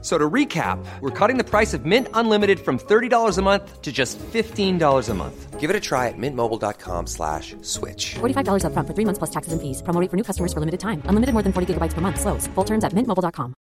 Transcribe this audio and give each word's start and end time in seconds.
So 0.00 0.16
to 0.16 0.30
recap, 0.30 0.78
we're 1.00 1.10
cutting 1.10 1.38
the 1.38 1.44
price 1.44 1.74
of 1.74 1.84
Mint 1.84 2.06
Unlimited 2.14 2.60
from 2.60 2.78
$30 2.78 3.36
a 3.36 3.42
month 3.42 3.82
to 3.82 3.90
just 3.90 4.16
$15 4.18 5.08
a 5.08 5.14
month. 5.14 5.58
Give 5.58 5.70
it 5.70 5.74
a 5.74 5.80
try 5.80 6.06
at 6.06 6.14
mintmobile.com 6.16 7.08
slash 7.08 7.56
switch. 7.62 8.14
$45 8.20 8.64
up 8.64 8.72
front 8.74 8.86
for 8.86 8.94
three 8.94 9.04
months 9.04 9.18
plus 9.18 9.30
taxes 9.30 9.52
and 9.52 9.60
fees. 9.60 9.82
Promo 9.82 10.00
rate 10.00 10.08
for 10.08 10.16
new 10.16 10.22
customers 10.22 10.52
for 10.52 10.60
limited 10.60 10.78
time. 10.78 11.02
Unlimited 11.06 11.32
more 11.32 11.42
than 11.42 11.52
40 11.52 11.74
gigabytes 11.74 11.94
per 11.94 12.00
month. 12.00 12.20
Slows. 12.20 12.46
Full 12.54 12.64
terms 12.64 12.84
at 12.84 12.92
mintmobile.com. 12.92 13.54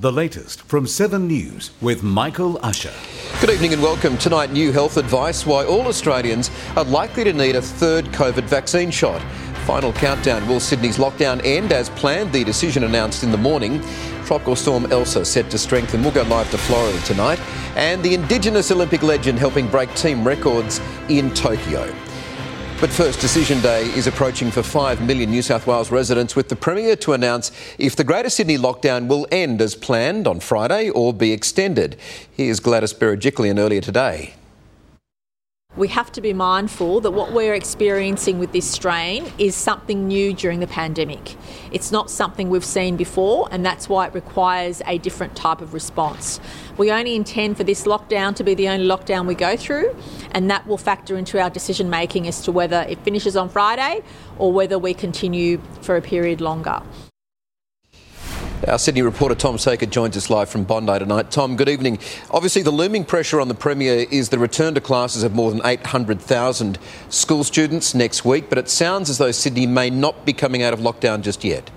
The 0.00 0.12
latest 0.12 0.62
from 0.62 0.86
7 0.86 1.26
News 1.26 1.72
with 1.82 2.02
Michael 2.02 2.58
Usher. 2.62 2.92
Good 3.40 3.50
evening 3.50 3.74
and 3.74 3.82
welcome. 3.82 4.16
Tonight, 4.16 4.50
new 4.50 4.72
health 4.72 4.96
advice 4.96 5.44
why 5.44 5.64
all 5.66 5.86
Australians 5.88 6.50
are 6.74 6.84
likely 6.84 7.24
to 7.24 7.34
need 7.34 7.54
a 7.54 7.60
third 7.60 8.06
COVID 8.06 8.44
vaccine 8.44 8.90
shot. 8.90 9.20
Final 9.70 9.92
countdown. 9.92 10.48
Will 10.48 10.58
Sydney's 10.58 10.98
lockdown 10.98 11.40
end 11.44 11.70
as 11.70 11.90
planned? 11.90 12.32
The 12.32 12.42
decision 12.42 12.82
announced 12.82 13.22
in 13.22 13.30
the 13.30 13.38
morning. 13.38 13.80
Tropical 14.24 14.56
storm 14.56 14.90
Elsa 14.90 15.24
set 15.24 15.48
to 15.52 15.58
strengthen. 15.58 16.02
We'll 16.02 16.10
go 16.10 16.24
live 16.24 16.50
to 16.50 16.58
Florida 16.58 16.98
tonight. 17.04 17.38
And 17.76 18.02
the 18.02 18.12
Indigenous 18.12 18.72
Olympic 18.72 19.04
legend 19.04 19.38
helping 19.38 19.68
break 19.68 19.94
team 19.94 20.26
records 20.26 20.80
in 21.08 21.32
Tokyo. 21.34 21.94
But 22.80 22.90
first, 22.90 23.20
Decision 23.20 23.60
Day 23.60 23.84
is 23.90 24.08
approaching 24.08 24.50
for 24.50 24.64
5 24.64 25.06
million 25.06 25.30
New 25.30 25.40
South 25.40 25.68
Wales 25.68 25.92
residents, 25.92 26.34
with 26.34 26.48
the 26.48 26.56
Premier 26.56 26.96
to 26.96 27.12
announce 27.12 27.52
if 27.78 27.94
the 27.94 28.02
Greater 28.02 28.28
Sydney 28.28 28.58
lockdown 28.58 29.06
will 29.06 29.28
end 29.30 29.62
as 29.62 29.76
planned 29.76 30.26
on 30.26 30.40
Friday 30.40 30.90
or 30.90 31.14
be 31.14 31.30
extended. 31.30 31.96
Here's 32.36 32.58
Gladys 32.58 32.92
Berejiklian 32.92 33.60
earlier 33.60 33.80
today. 33.80 34.34
We 35.76 35.86
have 35.86 36.10
to 36.12 36.20
be 36.20 36.32
mindful 36.32 37.00
that 37.02 37.12
what 37.12 37.32
we're 37.32 37.54
experiencing 37.54 38.40
with 38.40 38.50
this 38.50 38.68
strain 38.68 39.32
is 39.38 39.54
something 39.54 40.08
new 40.08 40.34
during 40.34 40.58
the 40.58 40.66
pandemic. 40.66 41.36
It's 41.70 41.92
not 41.92 42.10
something 42.10 42.50
we've 42.50 42.64
seen 42.64 42.96
before, 42.96 43.48
and 43.52 43.64
that's 43.64 43.88
why 43.88 44.08
it 44.08 44.14
requires 44.14 44.82
a 44.84 44.98
different 44.98 45.36
type 45.36 45.60
of 45.60 45.72
response. 45.72 46.40
We 46.76 46.90
only 46.90 47.14
intend 47.14 47.56
for 47.56 47.62
this 47.62 47.84
lockdown 47.84 48.34
to 48.34 48.42
be 48.42 48.54
the 48.54 48.68
only 48.68 48.84
lockdown 48.84 49.28
we 49.28 49.36
go 49.36 49.56
through, 49.56 49.96
and 50.32 50.50
that 50.50 50.66
will 50.66 50.76
factor 50.76 51.16
into 51.16 51.40
our 51.40 51.50
decision 51.50 51.88
making 51.88 52.26
as 52.26 52.42
to 52.42 52.52
whether 52.52 52.84
it 52.88 52.98
finishes 53.04 53.36
on 53.36 53.48
Friday 53.48 54.02
or 54.38 54.52
whether 54.52 54.76
we 54.76 54.92
continue 54.92 55.62
for 55.82 55.96
a 55.96 56.02
period 56.02 56.40
longer. 56.40 56.82
Our 58.68 58.78
Sydney 58.78 59.00
reporter 59.00 59.34
Tom 59.34 59.56
Saker 59.56 59.86
joins 59.86 60.18
us 60.18 60.28
live 60.28 60.50
from 60.50 60.64
Bondi 60.64 60.98
tonight. 60.98 61.30
Tom, 61.30 61.56
good 61.56 61.70
evening. 61.70 61.98
Obviously, 62.30 62.60
the 62.60 62.70
looming 62.70 63.06
pressure 63.06 63.40
on 63.40 63.48
the 63.48 63.54
Premier 63.54 64.06
is 64.10 64.28
the 64.28 64.38
return 64.38 64.74
to 64.74 64.82
classes 64.82 65.22
of 65.22 65.34
more 65.34 65.50
than 65.50 65.62
800,000 65.64 66.78
school 67.08 67.42
students 67.42 67.94
next 67.94 68.22
week, 68.22 68.50
but 68.50 68.58
it 68.58 68.68
sounds 68.68 69.08
as 69.08 69.16
though 69.16 69.30
Sydney 69.30 69.66
may 69.66 69.88
not 69.88 70.26
be 70.26 70.34
coming 70.34 70.62
out 70.62 70.74
of 70.74 70.80
lockdown 70.80 71.22
just 71.22 71.42
yet. 71.42 71.70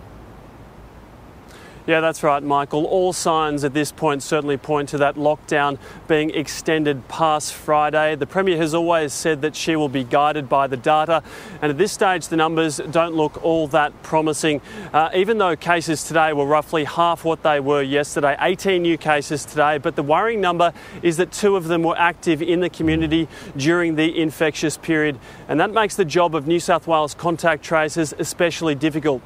Yeah, 1.86 2.00
that's 2.00 2.24
right, 2.24 2.42
Michael. 2.42 2.86
All 2.86 3.12
signs 3.12 3.66
at 3.66 3.74
this 3.74 3.92
point 3.92 4.24
certainly 4.24 4.56
point 4.56 4.88
to 4.90 4.98
that 5.00 5.16
lockdown 5.16 5.78
being 6.08 6.30
extended 6.30 7.10
past 7.10 7.54
Friday. 7.54 8.16
The 8.16 8.26
Premier 8.26 8.56
has 8.56 8.74
always 8.74 9.12
said 9.12 9.42
that 9.42 9.54
she 9.54 9.76
will 9.76 9.90
be 9.90 10.06
guided 10.06 10.48
by 10.48 10.68
the 10.68 10.78
data, 10.78 11.22
and 11.62 11.70
at 11.70 11.78
this 11.78 11.92
stage, 11.92 12.30
the 12.30 12.38
numbers 12.38 12.78
don't 12.90 13.16
look 13.16 13.44
all 13.44 13.68
that 13.68 14.02
promising. 14.02 14.62
Uh, 14.94 15.10
even 15.14 15.40
though 15.40 15.58
cases 15.58 16.06
today 16.06 16.32
were 16.32 16.46
roughly 16.46 16.86
half 16.86 17.26
what 17.26 17.44
they 17.44 17.60
were 17.60 17.82
yesterday 17.82 18.38
18 18.40 18.82
new 18.82 18.98
cases 18.98 19.44
today, 19.44 19.78
but 19.78 19.98
the 19.98 20.04
worrying 20.04 20.40
number 20.40 20.72
is 21.02 21.18
that 21.18 21.34
two 21.34 21.58
of 21.58 21.66
them 21.66 21.84
were 21.84 21.98
active 21.98 22.42
in 22.42 22.62
the 22.62 22.70
community 22.70 23.28
during 23.58 23.96
the 23.96 24.22
infectious 24.22 24.78
period, 24.78 25.20
and 25.50 25.60
that 25.60 25.74
makes 25.74 25.98
the 25.98 26.06
job 26.06 26.34
of 26.34 26.48
New 26.48 26.62
South 26.62 26.88
Wales 26.88 27.14
contact 27.14 27.62
tracers 27.62 28.14
especially 28.18 28.74
difficult. 28.74 29.22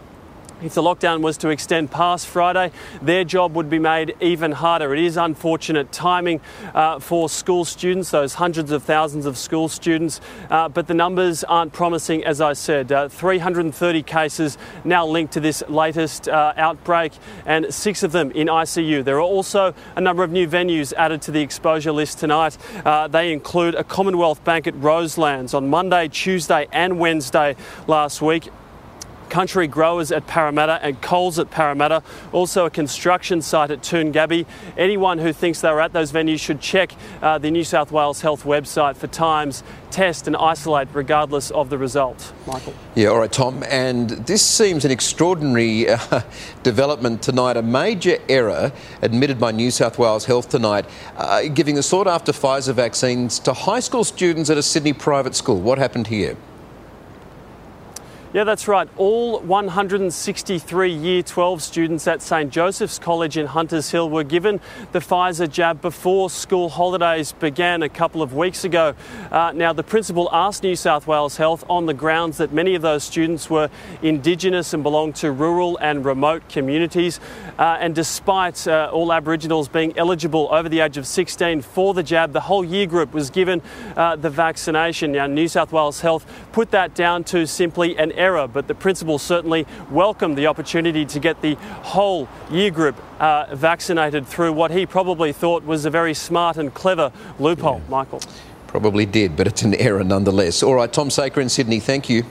If 0.59 0.73
the 0.73 0.81
lockdown 0.81 1.21
was 1.21 1.37
to 1.37 1.49
extend 1.49 1.91
past 1.91 2.25
Friday, 2.25 2.71
their 2.99 3.23
job 3.23 3.55
would 3.55 3.69
be 3.69 3.77
made 3.77 4.15
even 4.19 4.53
harder. 4.53 4.91
It 4.95 5.03
is 5.03 5.15
unfortunate 5.15 5.91
timing 5.91 6.41
uh, 6.73 6.97
for 6.97 7.29
school 7.29 7.63
students, 7.63 8.09
those 8.09 8.33
hundreds 8.33 8.71
of 8.71 8.81
thousands 8.81 9.27
of 9.27 9.37
school 9.37 9.69
students, 9.69 10.19
uh, 10.49 10.67
but 10.67 10.87
the 10.87 10.95
numbers 10.95 11.43
aren't 11.43 11.73
promising, 11.73 12.23
as 12.23 12.41
I 12.41 12.53
said. 12.53 12.91
Uh, 12.91 13.07
330 13.07 14.01
cases 14.01 14.57
now 14.83 15.05
linked 15.05 15.33
to 15.33 15.39
this 15.39 15.61
latest 15.69 16.27
uh, 16.27 16.53
outbreak, 16.57 17.11
and 17.45 17.71
six 17.71 18.01
of 18.01 18.11
them 18.11 18.31
in 18.31 18.47
ICU. 18.47 19.03
There 19.03 19.17
are 19.17 19.21
also 19.21 19.75
a 19.95 20.01
number 20.01 20.23
of 20.23 20.31
new 20.31 20.47
venues 20.47 20.91
added 20.93 21.21
to 21.23 21.31
the 21.31 21.41
exposure 21.41 21.91
list 21.91 22.17
tonight. 22.17 22.57
Uh, 22.83 23.07
they 23.07 23.31
include 23.31 23.75
a 23.75 23.83
Commonwealth 23.83 24.43
Bank 24.43 24.65
at 24.65 24.73
Roselands 24.73 25.53
on 25.53 25.69
Monday, 25.69 26.07
Tuesday, 26.07 26.67
and 26.71 26.97
Wednesday 26.97 27.55
last 27.85 28.23
week. 28.23 28.49
Country 29.29 29.67
Growers 29.67 30.11
at 30.11 30.27
Parramatta 30.27 30.79
and 30.83 31.01
Coles 31.01 31.39
at 31.39 31.51
Parramatta, 31.51 32.03
also 32.31 32.65
a 32.65 32.69
construction 32.69 33.41
site 33.41 33.71
at 33.71 33.81
Toongabbie. 33.81 34.45
Anyone 34.77 35.19
who 35.19 35.33
thinks 35.33 35.61
they're 35.61 35.79
at 35.79 35.93
those 35.93 36.11
venues 36.11 36.39
should 36.39 36.61
check 36.61 36.93
uh, 37.21 37.37
the 37.37 37.51
New 37.51 37.63
South 37.63 37.91
Wales 37.91 38.21
Health 38.21 38.43
website 38.43 38.95
for 38.95 39.07
times, 39.07 39.63
test 39.91 40.27
and 40.27 40.35
isolate 40.35 40.87
regardless 40.93 41.51
of 41.51 41.69
the 41.69 41.77
result. 41.77 42.33
Michael. 42.45 42.73
Yeah, 42.95 43.09
all 43.09 43.19
right, 43.19 43.31
Tom. 43.31 43.63
And 43.67 44.09
this 44.09 44.45
seems 44.45 44.85
an 44.85 44.91
extraordinary 44.91 45.89
uh, 45.89 46.21
development 46.63 47.21
tonight, 47.21 47.57
a 47.57 47.61
major 47.61 48.17
error 48.29 48.71
admitted 49.01 49.39
by 49.39 49.51
New 49.51 49.71
South 49.71 49.97
Wales 49.97 50.25
Health 50.25 50.49
tonight, 50.49 50.85
uh, 51.15 51.43
giving 51.53 51.75
the 51.75 51.83
sought 51.83 52.07
after 52.07 52.31
Pfizer 52.31 52.73
vaccines 52.73 53.39
to 53.39 53.53
high 53.53 53.79
school 53.79 54.03
students 54.03 54.49
at 54.49 54.57
a 54.57 54.63
Sydney 54.63 54.93
private 54.93 55.35
school. 55.35 55.59
What 55.59 55.77
happened 55.77 56.07
here? 56.07 56.37
Yeah, 58.33 58.43
that's 58.43 58.67
right. 58.67 58.89
All 58.97 59.39
163 59.39 60.91
Year 60.91 61.23
12 61.23 61.63
students 61.63 62.05
at 62.07 62.21
St 62.21 62.51
Joseph's 62.51 62.99
College 62.99 63.37
in 63.37 63.45
Hunters 63.45 63.89
Hill 63.89 64.09
were 64.09 64.25
given 64.25 64.59
the 64.91 64.99
Pfizer 64.99 65.49
jab 65.49 65.81
before 65.81 66.29
school 66.29 66.67
holidays 66.67 67.31
began 67.31 67.83
a 67.83 67.87
couple 67.87 68.21
of 68.21 68.33
weeks 68.33 68.65
ago. 68.65 68.95
Uh, 69.31 69.53
now, 69.55 69.71
the 69.71 69.81
principal 69.81 70.27
asked 70.33 70.63
New 70.63 70.75
South 70.75 71.07
Wales 71.07 71.37
Health 71.37 71.63
on 71.69 71.85
the 71.85 71.93
grounds 71.93 72.35
that 72.39 72.51
many 72.51 72.75
of 72.75 72.81
those 72.81 73.05
students 73.05 73.49
were 73.49 73.69
Indigenous 74.01 74.73
and 74.73 74.83
belonged 74.83 75.15
to 75.15 75.31
rural 75.31 75.77
and 75.77 76.03
remote 76.03 76.49
communities. 76.49 77.21
Uh, 77.57 77.77
and 77.79 77.95
despite 77.95 78.67
uh, 78.67 78.89
all 78.93 79.11
Aboriginals 79.11 79.67
being 79.67 79.97
eligible 79.97 80.47
over 80.51 80.69
the 80.69 80.79
age 80.79 80.97
of 80.97 81.07
16 81.07 81.61
for 81.61 81.93
the 81.93 82.03
jab, 82.03 82.33
the 82.33 82.41
whole 82.41 82.63
year 82.63 82.85
group 82.85 83.13
was 83.13 83.29
given 83.29 83.61
uh, 83.95 84.15
the 84.15 84.29
vaccination. 84.29 85.11
Now, 85.11 85.27
New 85.27 85.47
South 85.47 85.71
Wales 85.71 86.01
Health 86.01 86.25
put 86.51 86.71
that 86.71 86.93
down 86.93 87.23
to 87.25 87.47
simply 87.47 87.97
an 87.97 88.11
error, 88.13 88.47
but 88.47 88.67
the 88.67 88.75
principal 88.75 89.17
certainly 89.17 89.65
welcomed 89.89 90.37
the 90.37 90.47
opportunity 90.47 91.05
to 91.05 91.19
get 91.19 91.41
the 91.41 91.55
whole 91.55 92.27
year 92.51 92.71
group 92.71 92.95
uh, 93.19 93.55
vaccinated 93.55 94.27
through 94.27 94.53
what 94.53 94.71
he 94.71 94.85
probably 94.85 95.33
thought 95.33 95.63
was 95.63 95.85
a 95.85 95.89
very 95.89 96.13
smart 96.13 96.57
and 96.57 96.73
clever 96.73 97.11
loophole, 97.39 97.81
yeah. 97.83 97.89
Michael. 97.89 98.21
Probably 98.67 99.05
did, 99.05 99.35
but 99.35 99.47
it's 99.47 99.63
an 99.63 99.73
error 99.75 100.03
nonetheless. 100.03 100.61
All 100.61 100.75
right, 100.75 100.91
Tom 100.91 101.09
Saker 101.09 101.41
in 101.41 101.49
Sydney, 101.49 101.79
thank 101.79 102.09
you. 102.09 102.23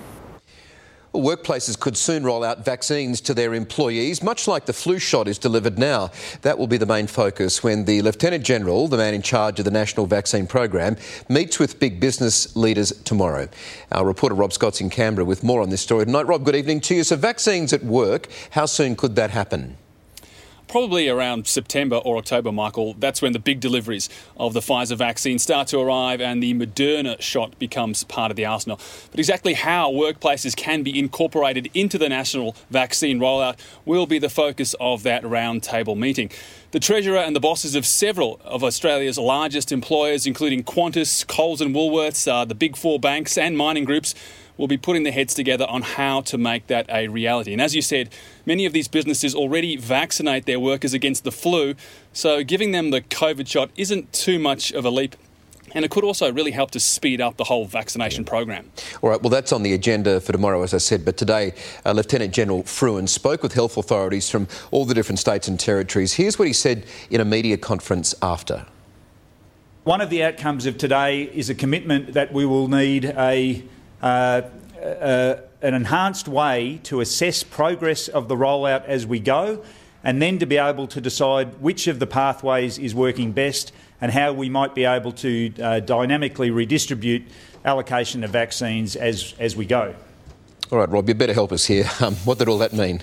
Workplaces 1.22 1.78
could 1.78 1.97
soon 1.97 2.25
roll 2.25 2.44
out 2.44 2.65
vaccines 2.65 3.21
to 3.22 3.34
their 3.34 3.54
employees, 3.54 4.22
much 4.22 4.47
like 4.47 4.66
the 4.66 4.72
flu 4.72 4.99
shot 4.99 5.28
is 5.28 5.38
delivered 5.38 5.78
now. 5.78 6.10
That 6.43 6.59
will 6.59 6.66
be 6.66 6.77
the 6.77 6.87
main 6.87 7.06
focus 7.06 7.62
when 7.62 7.84
the 7.84 8.03
Lieutenant 8.03 8.44
General, 8.44 8.88
the 8.88 8.97
man 8.97 9.15
in 9.15 9.22
charge 9.22 9.59
of 9.59 9.65
the 9.65 9.71
National 9.71 10.06
Vaccine 10.06 10.47
Program, 10.47 10.97
meets 11.28 11.59
with 11.59 11.81
big 11.81 12.00
business 12.00 12.55
leaders 12.56 12.93
tomorrow. 13.05 13.49
Our 13.93 14.06
reporter 14.06 14.34
Rob 14.34 14.53
Scott's 14.53 14.81
in 14.81 14.91
Canberra 14.91 15.25
with 15.25 15.43
more 15.43 15.62
on 15.62 15.71
this 15.71 15.81
story 15.81 16.05
tonight. 16.05 16.26
Rob, 16.26 16.44
good 16.44 16.56
evening 16.56 16.81
to 16.82 16.94
you. 16.94 17.05
So, 17.05 17.16
vaccines 17.16 17.72
at 17.72 17.84
work, 17.84 18.28
how 18.50 18.66
soon 18.66 18.97
could 18.97 19.16
that 19.16 19.31
happen? 19.31 19.79
Probably 20.69 21.09
around 21.09 21.47
September 21.47 21.97
or 21.97 22.17
October, 22.17 22.53
Michael, 22.53 22.95
that's 22.99 23.23
when 23.23 23.33
the 23.33 23.39
big 23.39 23.61
deliveries 23.61 24.09
of 24.37 24.53
the 24.53 24.61
Pfizer 24.61 24.97
vaccine 24.97 25.39
start 25.39 25.69
to 25.69 25.79
arrive 25.79 26.21
and 26.21 26.43
the 26.43 26.55
Moderna 26.55 27.21
shot 27.21 27.59
becomes 27.59 28.05
part 28.05 28.31
of 28.31 28.37
the 28.37 28.45
arsenal. 28.45 28.81
But 29.11 29.21
exactly 29.21 29.55
how 29.55 29.91
workplaces 29.91 30.57
can 30.57 30.83
be 30.83 30.99
incorporated 30.99 31.71
into 31.75 31.99
the 31.99 32.09
national 32.09 32.57
vaccine 32.71 33.19
rollout 33.19 33.59
will 33.85 34.07
be 34.07 34.19
the 34.19 34.29
focus 34.29 34.75
of 34.81 35.03
that 35.05 35.23
roundtable 35.23 35.97
meeting. 35.97 36.31
The 36.73 36.81
Treasurer 36.81 37.19
and 37.19 37.35
the 37.35 37.41
bosses 37.41 37.75
of 37.75 37.87
several 37.87 38.41
of 38.45 38.63
Australia's 38.63 39.19
largest 39.19 39.73
employers, 39.73 40.27
including 40.27 40.65
Qantas, 40.65 41.27
Coles, 41.27 41.61
and 41.61 41.75
Woolworths, 41.75 42.31
uh, 42.31 42.45
the 42.45 42.55
big 42.55 42.77
four 42.77 42.99
banks, 42.99 43.39
and 43.39 43.57
mining 43.57 43.85
groups, 43.85 44.15
will 44.56 44.69
be 44.69 44.76
putting 44.76 45.03
their 45.03 45.12
heads 45.12 45.35
together 45.35 45.67
on 45.69 45.82
how 45.82 46.20
to 46.23 46.38
make 46.38 46.67
that 46.69 46.87
a 46.88 47.08
reality. 47.08 47.53
And 47.53 47.61
as 47.61 47.75
you 47.75 47.82
said, 47.82 48.11
many 48.44 48.64
of 48.64 48.73
these 48.73 48.88
businesses 48.88 49.35
already 49.35 49.76
vaccinate 49.76 50.47
their 50.47 50.61
workers 50.61 50.94
against 50.94 51.25
the 51.25 51.32
flu, 51.32 51.75
so 52.12 52.43
giving 52.43 52.73
them 52.73 52.91
the 52.91 53.00
COVID 53.00 53.47
shot 53.47 53.70
isn't 53.76 54.12
too 54.12 54.38
much 54.38 54.73
of 54.73 54.85
a 54.85 54.91
leap. 54.91 55.17
and 55.75 55.85
it 55.85 55.91
could 55.91 56.05
also 56.05 56.32
really 56.32 56.53
help 56.53 56.70
to 56.70 56.81
speed 56.81 57.20
up 57.20 57.37
the 57.37 57.44
whole 57.44 57.67
vaccination 57.67 58.25
program. 58.25 58.70
All 59.03 59.11
right, 59.11 59.20
well, 59.20 59.29
that's 59.29 59.53
on 59.53 59.62
the 59.62 59.75
agenda 59.75 60.20
for 60.20 60.32
tomorrow, 60.32 60.62
as 60.62 60.73
I 60.73 60.79
said. 60.79 61.05
But 61.05 61.19
today, 61.19 61.53
uh, 61.85 61.93
Lieutenant 61.93 62.32
General 62.32 62.62
Frewen 62.62 63.06
spoke 63.06 63.43
with 63.43 63.53
health 63.53 63.76
authorities 63.76 64.31
from 64.31 64.49
all 64.70 64.87
the 64.87 64.94
different 64.94 65.19
states 65.19 65.49
and 65.49 65.61
territories. 65.61 66.14
Here's 66.14 66.38
what 66.38 66.49
he 66.49 66.55
said 66.55 66.87
in 67.11 67.20
a 67.20 67.26
media 67.26 67.58
conference 67.58 68.14
after. 68.23 68.64
One 69.85 70.00
of 70.00 70.08
the 70.08 70.25
outcomes 70.25 70.64
of 70.64 70.79
today 70.79 71.25
is 71.25 71.50
a 71.50 71.55
commitment 71.55 72.14
that 72.14 72.32
we 72.32 72.47
will 72.47 72.69
need 72.69 73.05
a, 73.05 73.62
uh, 74.02 74.43
uh, 74.82 75.37
an 75.62 75.75
enhanced 75.75 76.28
way 76.28 76.81
to 76.84 77.00
assess 77.00 77.43
progress 77.43 78.08
of 78.08 78.28
the 78.28 78.37
rollout 78.37 78.84
as 78.84 79.06
we 79.06 79.20
go, 79.20 79.64
and 80.04 80.22
then 80.22 80.38
to 80.38 80.46
be 80.46 80.56
able 80.56 80.87
to 80.87 81.00
decide 81.00 81.60
which 81.60 81.87
of 81.87 81.98
the 81.98 82.06
pathways 82.06 82.78
is 82.78 82.94
working 82.94 83.32
best 83.32 83.72
and 84.00 84.12
how 84.12 84.32
we 84.32 84.48
might 84.48 84.75
be 84.75 84.84
able 84.84 85.12
to 85.12 85.52
uh, 85.60 85.81
dynamically 85.81 86.50
redistribute 86.50 87.22
allocation 87.64 88.22
of 88.22 88.31
vaccines 88.31 88.94
as, 88.94 89.34
as 89.38 89.56
we 89.56 89.64
go. 89.64 89.94
All 90.70 90.78
right, 90.78 90.88
Rob, 90.88 91.08
you 91.08 91.14
better 91.14 91.32
help 91.32 91.52
us 91.52 91.66
here. 91.66 91.88
Um, 92.00 92.14
what 92.16 92.38
did 92.38 92.48
all 92.48 92.58
that 92.58 92.72
mean? 92.72 93.02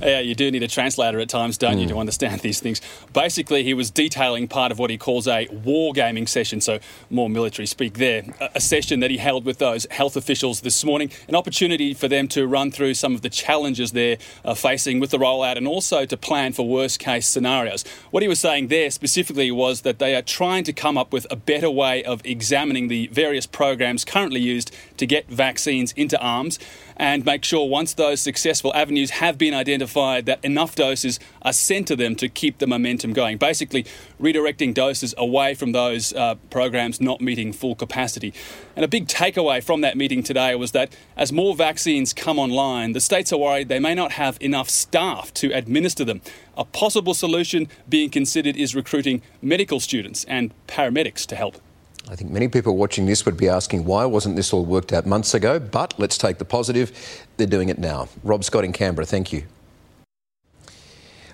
Yeah, 0.00 0.20
you 0.20 0.34
do 0.34 0.50
need 0.50 0.62
a 0.62 0.68
translator 0.68 1.20
at 1.20 1.28
times, 1.28 1.58
don't 1.58 1.76
mm. 1.76 1.82
you, 1.82 1.88
to 1.88 1.98
understand 1.98 2.40
these 2.40 2.60
things. 2.60 2.80
Basically, 3.12 3.62
he 3.62 3.74
was 3.74 3.90
detailing 3.90 4.48
part 4.48 4.72
of 4.72 4.78
what 4.78 4.90
he 4.90 4.96
calls 4.96 5.28
a 5.28 5.46
war 5.48 5.92
gaming 5.92 6.26
session, 6.26 6.60
so 6.60 6.78
more 7.10 7.28
military 7.28 7.66
speak 7.66 7.98
there. 7.98 8.24
A 8.54 8.60
session 8.60 9.00
that 9.00 9.10
he 9.10 9.18
held 9.18 9.44
with 9.44 9.58
those 9.58 9.86
health 9.90 10.16
officials 10.16 10.62
this 10.62 10.84
morning, 10.84 11.10
an 11.28 11.34
opportunity 11.34 11.92
for 11.92 12.08
them 12.08 12.28
to 12.28 12.46
run 12.46 12.70
through 12.70 12.94
some 12.94 13.14
of 13.14 13.20
the 13.20 13.28
challenges 13.28 13.92
they're 13.92 14.16
uh, 14.44 14.54
facing 14.54 15.00
with 15.00 15.10
the 15.10 15.18
rollout 15.18 15.56
and 15.56 15.68
also 15.68 16.06
to 16.06 16.16
plan 16.16 16.52
for 16.52 16.66
worst 16.66 16.98
case 16.98 17.28
scenarios. 17.28 17.84
What 18.10 18.22
he 18.22 18.28
was 18.28 18.40
saying 18.40 18.68
there 18.68 18.90
specifically 18.90 19.50
was 19.50 19.82
that 19.82 19.98
they 19.98 20.14
are 20.14 20.22
trying 20.22 20.64
to 20.64 20.72
come 20.72 20.96
up 20.96 21.12
with 21.12 21.26
a 21.30 21.36
better 21.36 21.70
way 21.70 22.02
of 22.04 22.24
examining 22.24 22.88
the 22.88 23.08
various 23.08 23.46
programs 23.46 24.04
currently 24.04 24.40
used 24.40 24.74
to 24.96 25.06
get 25.06 25.28
vaccines 25.28 25.92
into 25.92 26.18
arms 26.20 26.58
and 27.00 27.24
make 27.24 27.42
sure 27.46 27.66
once 27.66 27.94
those 27.94 28.20
successful 28.20 28.74
avenues 28.74 29.08
have 29.08 29.38
been 29.38 29.54
identified 29.54 30.26
that 30.26 30.38
enough 30.44 30.74
doses 30.74 31.18
are 31.40 31.52
sent 31.52 31.88
to 31.88 31.96
them 31.96 32.14
to 32.14 32.28
keep 32.28 32.58
the 32.58 32.66
momentum 32.66 33.14
going. 33.14 33.38
Basically, 33.38 33.86
redirecting 34.20 34.74
doses 34.74 35.14
away 35.16 35.54
from 35.54 35.72
those 35.72 36.12
uh, 36.12 36.34
programs 36.50 37.00
not 37.00 37.22
meeting 37.22 37.54
full 37.54 37.74
capacity. 37.74 38.34
And 38.76 38.84
a 38.84 38.88
big 38.88 39.08
takeaway 39.08 39.64
from 39.64 39.80
that 39.80 39.96
meeting 39.96 40.22
today 40.22 40.54
was 40.54 40.72
that 40.72 40.94
as 41.16 41.32
more 41.32 41.56
vaccines 41.56 42.12
come 42.12 42.38
online, 42.38 42.92
the 42.92 43.00
states 43.00 43.32
are 43.32 43.38
worried 43.38 43.70
they 43.70 43.80
may 43.80 43.94
not 43.94 44.12
have 44.12 44.36
enough 44.38 44.68
staff 44.68 45.32
to 45.34 45.50
administer 45.52 46.04
them. 46.04 46.20
A 46.54 46.66
possible 46.66 47.14
solution 47.14 47.68
being 47.88 48.10
considered 48.10 48.58
is 48.58 48.74
recruiting 48.74 49.22
medical 49.40 49.80
students 49.80 50.24
and 50.24 50.52
paramedics 50.66 51.24
to 51.28 51.34
help. 51.34 51.62
I 52.08 52.16
think 52.16 52.30
many 52.30 52.48
people 52.48 52.76
watching 52.76 53.06
this 53.06 53.24
would 53.26 53.36
be 53.36 53.48
asking 53.48 53.84
why 53.84 54.04
wasn't 54.04 54.36
this 54.36 54.52
all 54.52 54.64
worked 54.64 54.92
out 54.92 55.06
months 55.06 55.34
ago? 55.34 55.58
But 55.58 55.94
let's 55.98 56.16
take 56.18 56.38
the 56.38 56.44
positive. 56.44 57.26
They're 57.36 57.46
doing 57.46 57.68
it 57.68 57.78
now. 57.78 58.08
Rob 58.24 58.42
Scott 58.42 58.64
in 58.64 58.72
Canberra, 58.72 59.06
thank 59.06 59.32
you. 59.32 59.44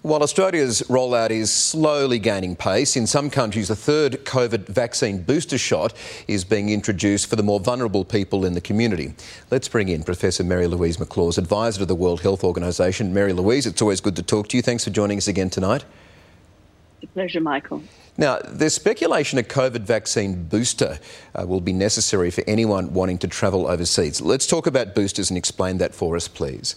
While 0.02 0.22
Australia's 0.22 0.82
rollout 0.82 1.30
is 1.30 1.52
slowly 1.52 2.20
gaining 2.20 2.54
pace, 2.54 2.94
in 2.94 3.08
some 3.08 3.28
countries 3.28 3.70
a 3.70 3.74
third 3.74 4.24
COVID 4.24 4.68
vaccine 4.68 5.20
booster 5.20 5.58
shot 5.58 5.94
is 6.28 6.44
being 6.44 6.68
introduced 6.68 7.28
for 7.28 7.34
the 7.34 7.42
more 7.42 7.58
vulnerable 7.58 8.04
people 8.04 8.44
in 8.44 8.54
the 8.54 8.60
community. 8.60 9.14
Let's 9.50 9.68
bring 9.68 9.88
in 9.88 10.04
Professor 10.04 10.44
Mary-Louise 10.44 10.98
McLaws, 10.98 11.38
advisor 11.38 11.80
to 11.80 11.86
the 11.86 11.96
World 11.96 12.20
Health 12.20 12.44
Organisation. 12.44 13.12
Mary-Louise, 13.12 13.66
it's 13.66 13.82
always 13.82 14.00
good 14.00 14.14
to 14.14 14.22
talk 14.22 14.46
to 14.48 14.56
you. 14.56 14.62
Thanks 14.62 14.84
for 14.84 14.90
joining 14.90 15.18
us 15.18 15.26
again 15.26 15.50
tonight. 15.50 15.84
Pleasure, 17.16 17.40
Michael. 17.40 17.82
Now, 18.18 18.40
there's 18.44 18.74
speculation 18.74 19.38
a 19.38 19.42
COVID 19.42 19.80
vaccine 19.80 20.44
booster 20.44 20.98
uh, 21.34 21.46
will 21.46 21.62
be 21.62 21.72
necessary 21.72 22.30
for 22.30 22.44
anyone 22.46 22.92
wanting 22.92 23.16
to 23.20 23.26
travel 23.26 23.68
overseas. 23.68 24.20
Let's 24.20 24.46
talk 24.46 24.66
about 24.66 24.94
boosters 24.94 25.30
and 25.30 25.38
explain 25.38 25.78
that 25.78 25.94
for 25.94 26.14
us, 26.14 26.28
please. 26.28 26.76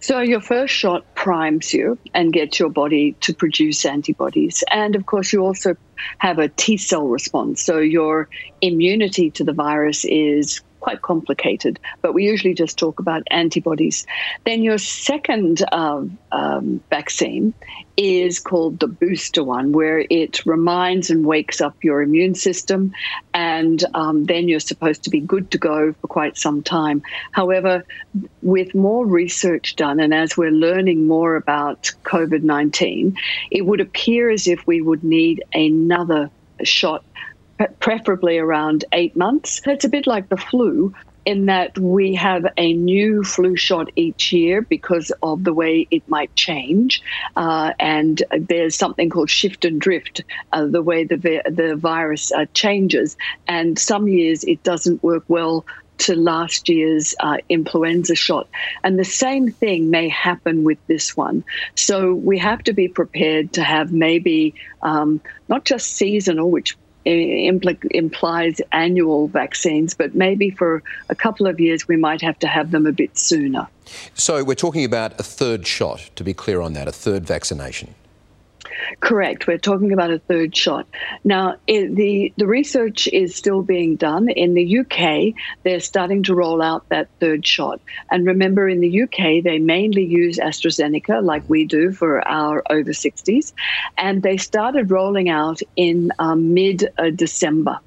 So, 0.00 0.20
your 0.20 0.42
first 0.42 0.74
shot 0.74 1.06
primes 1.14 1.72
you 1.72 1.96
and 2.12 2.34
gets 2.34 2.58
your 2.58 2.68
body 2.68 3.12
to 3.22 3.32
produce 3.32 3.86
antibodies. 3.86 4.62
And 4.70 4.94
of 4.94 5.06
course, 5.06 5.32
you 5.32 5.40
also 5.40 5.74
have 6.18 6.38
a 6.38 6.50
T 6.50 6.76
cell 6.76 7.08
response. 7.08 7.62
So, 7.62 7.78
your 7.78 8.28
immunity 8.60 9.30
to 9.30 9.42
the 9.42 9.54
virus 9.54 10.04
is 10.04 10.60
quite 10.80 11.02
complicated, 11.02 11.78
but 12.02 12.14
we 12.14 12.24
usually 12.24 12.54
just 12.54 12.78
talk 12.78 13.00
about 13.00 13.22
antibodies. 13.30 14.06
Then 14.44 14.62
your 14.62 14.78
second 14.78 15.64
um, 15.72 16.18
um, 16.32 16.80
vaccine 16.90 17.54
is 17.96 18.38
called 18.38 18.78
the 18.78 18.86
booster 18.86 19.42
one, 19.42 19.72
where 19.72 20.04
it 20.10 20.44
reminds 20.44 21.10
and 21.10 21.24
wakes 21.24 21.60
up 21.60 21.74
your 21.82 22.02
immune 22.02 22.34
system, 22.34 22.92
and 23.32 23.84
um, 23.94 24.24
then 24.24 24.48
you're 24.48 24.60
supposed 24.60 25.02
to 25.04 25.10
be 25.10 25.20
good 25.20 25.50
to 25.50 25.58
go 25.58 25.92
for 25.94 26.06
quite 26.08 26.36
some 26.36 26.62
time. 26.62 27.02
However, 27.32 27.84
with 28.42 28.74
more 28.74 29.06
research 29.06 29.76
done, 29.76 29.98
and 29.98 30.12
as 30.12 30.36
we're 30.36 30.50
learning 30.50 31.06
more 31.06 31.36
about 31.36 31.90
COVID 32.04 32.42
19, 32.42 33.16
it 33.50 33.64
would 33.64 33.80
appear 33.80 34.30
as 34.30 34.46
if 34.46 34.66
we 34.66 34.80
would 34.80 35.02
need 35.02 35.42
another 35.54 36.30
shot 36.62 37.04
preferably 37.80 38.38
around 38.38 38.84
eight 38.92 39.16
months. 39.16 39.60
It's 39.66 39.84
a 39.84 39.88
bit 39.88 40.06
like 40.06 40.28
the 40.28 40.36
flu 40.36 40.94
in 41.26 41.46
that 41.46 41.76
we 41.76 42.14
have 42.14 42.46
a 42.56 42.72
new 42.72 43.24
flu 43.24 43.56
shot 43.56 43.90
each 43.96 44.32
year 44.32 44.62
because 44.62 45.10
of 45.24 45.42
the 45.42 45.52
way 45.52 45.86
it 45.90 46.08
might 46.08 46.34
change. 46.36 47.02
Uh, 47.34 47.72
and 47.80 48.22
there's 48.30 48.76
something 48.76 49.10
called 49.10 49.28
shift 49.28 49.64
and 49.64 49.80
drift, 49.80 50.22
uh, 50.52 50.66
the 50.66 50.80
way 50.80 51.02
the, 51.02 51.16
the 51.16 51.74
virus 51.76 52.30
uh, 52.30 52.46
changes. 52.54 53.16
And 53.48 53.76
some 53.76 54.06
years 54.06 54.44
it 54.44 54.62
doesn't 54.62 55.02
work 55.02 55.24
well 55.26 55.66
to 55.98 56.14
last 56.14 56.68
year's 56.68 57.14
uh, 57.20 57.38
influenza 57.48 58.14
shot. 58.14 58.48
And 58.84 58.98
the 58.98 59.04
same 59.04 59.50
thing 59.50 59.90
may 59.90 60.08
happen 60.08 60.62
with 60.62 60.78
this 60.86 61.16
one. 61.16 61.42
So 61.74 62.14
we 62.14 62.38
have 62.38 62.62
to 62.64 62.72
be 62.72 62.86
prepared 62.86 63.54
to 63.54 63.64
have 63.64 63.92
maybe 63.92 64.54
um, 64.82 65.20
not 65.48 65.64
just 65.64 65.92
seasonal, 65.92 66.50
which 66.50 66.76
Uh, 67.06 67.10
impl- 67.10 67.86
implies 67.92 68.60
annual 68.72 69.28
vaccines, 69.28 69.94
but 69.94 70.16
maybe 70.16 70.50
for 70.50 70.82
a 71.08 71.14
couple 71.14 71.46
of 71.46 71.60
years 71.60 71.86
we 71.86 71.96
might 71.96 72.20
have 72.20 72.36
to 72.36 72.48
have 72.48 72.72
them 72.72 72.84
a 72.84 72.90
bit 72.90 73.16
sooner. 73.16 73.68
So 74.14 74.42
we're 74.42 74.56
talking 74.56 74.84
about 74.84 75.12
a 75.20 75.22
third 75.22 75.68
shot, 75.68 76.10
to 76.16 76.24
be 76.24 76.34
clear 76.34 76.60
on 76.60 76.72
that, 76.72 76.88
a 76.88 76.92
third 76.92 77.24
vaccination. 77.24 77.94
Correct. 79.00 79.46
We're 79.46 79.58
talking 79.58 79.92
about 79.92 80.10
a 80.10 80.18
third 80.18 80.56
shot. 80.56 80.86
Now, 81.24 81.56
it, 81.66 81.94
the, 81.94 82.32
the 82.36 82.46
research 82.46 83.06
is 83.08 83.34
still 83.34 83.62
being 83.62 83.96
done. 83.96 84.28
In 84.28 84.54
the 84.54 84.78
UK, 84.78 85.34
they're 85.62 85.80
starting 85.80 86.22
to 86.24 86.34
roll 86.34 86.62
out 86.62 86.88
that 86.88 87.08
third 87.20 87.46
shot. 87.46 87.80
And 88.10 88.26
remember, 88.26 88.68
in 88.68 88.80
the 88.80 89.02
UK, 89.02 89.42
they 89.42 89.58
mainly 89.58 90.04
use 90.04 90.38
AstraZeneca, 90.38 91.22
like 91.22 91.48
we 91.48 91.64
do 91.64 91.92
for 91.92 92.26
our 92.26 92.62
over 92.70 92.90
60s. 92.90 93.52
And 93.96 94.22
they 94.22 94.36
started 94.36 94.90
rolling 94.90 95.28
out 95.28 95.60
in 95.76 96.12
um, 96.18 96.54
mid 96.54 96.88
December. 97.14 97.80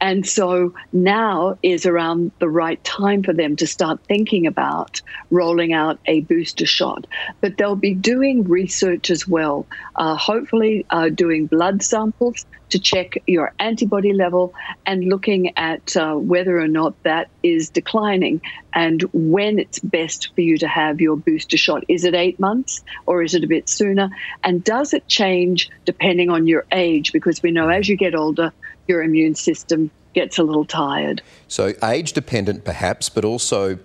And 0.00 0.26
so 0.26 0.74
now 0.92 1.58
is 1.62 1.86
around 1.86 2.32
the 2.38 2.48
right 2.48 2.82
time 2.84 3.22
for 3.22 3.32
them 3.32 3.56
to 3.56 3.66
start 3.66 4.00
thinking 4.04 4.46
about 4.46 5.00
rolling 5.30 5.72
out 5.72 5.98
a 6.06 6.20
booster 6.22 6.66
shot. 6.66 7.06
But 7.40 7.56
they'll 7.56 7.76
be 7.76 7.94
doing 7.94 8.44
research 8.44 9.10
as 9.10 9.26
well, 9.26 9.66
uh, 9.96 10.16
hopefully, 10.16 10.86
uh, 10.90 11.08
doing 11.08 11.46
blood 11.46 11.82
samples 11.82 12.44
to 12.70 12.78
check 12.78 13.22
your 13.26 13.52
antibody 13.58 14.12
level 14.12 14.52
and 14.84 15.04
looking 15.04 15.56
at 15.56 15.96
uh, 15.96 16.14
whether 16.14 16.58
or 16.58 16.66
not 16.66 17.00
that 17.04 17.28
is 17.42 17.70
declining 17.70 18.40
and 18.72 19.02
when 19.12 19.58
it's 19.58 19.78
best 19.78 20.34
for 20.34 20.40
you 20.40 20.58
to 20.58 20.66
have 20.66 21.00
your 21.00 21.16
booster 21.16 21.56
shot. 21.56 21.84
Is 21.88 22.04
it 22.04 22.14
eight 22.14 22.40
months 22.40 22.82
or 23.06 23.22
is 23.22 23.34
it 23.34 23.44
a 23.44 23.46
bit 23.46 23.68
sooner? 23.68 24.10
And 24.42 24.64
does 24.64 24.92
it 24.92 25.06
change 25.06 25.70
depending 25.84 26.30
on 26.30 26.46
your 26.46 26.64
age? 26.72 27.12
Because 27.12 27.42
we 27.42 27.52
know 27.52 27.68
as 27.68 27.88
you 27.88 27.96
get 27.96 28.14
older, 28.14 28.52
your 28.86 29.02
immune 29.02 29.34
system 29.34 29.90
gets 30.14 30.38
a 30.38 30.42
little 30.42 30.64
tired. 30.64 31.22
So, 31.48 31.72
age 31.82 32.12
dependent 32.12 32.64
perhaps, 32.64 33.08
but 33.08 33.24
also 33.24 33.78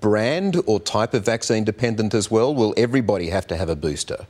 brand 0.00 0.62
or 0.66 0.80
type 0.80 1.14
of 1.14 1.24
vaccine 1.24 1.64
dependent 1.64 2.14
as 2.14 2.30
well? 2.30 2.54
Will 2.54 2.72
everybody 2.76 3.28
have 3.28 3.46
to 3.48 3.56
have 3.56 3.68
a 3.68 3.76
booster? 3.76 4.26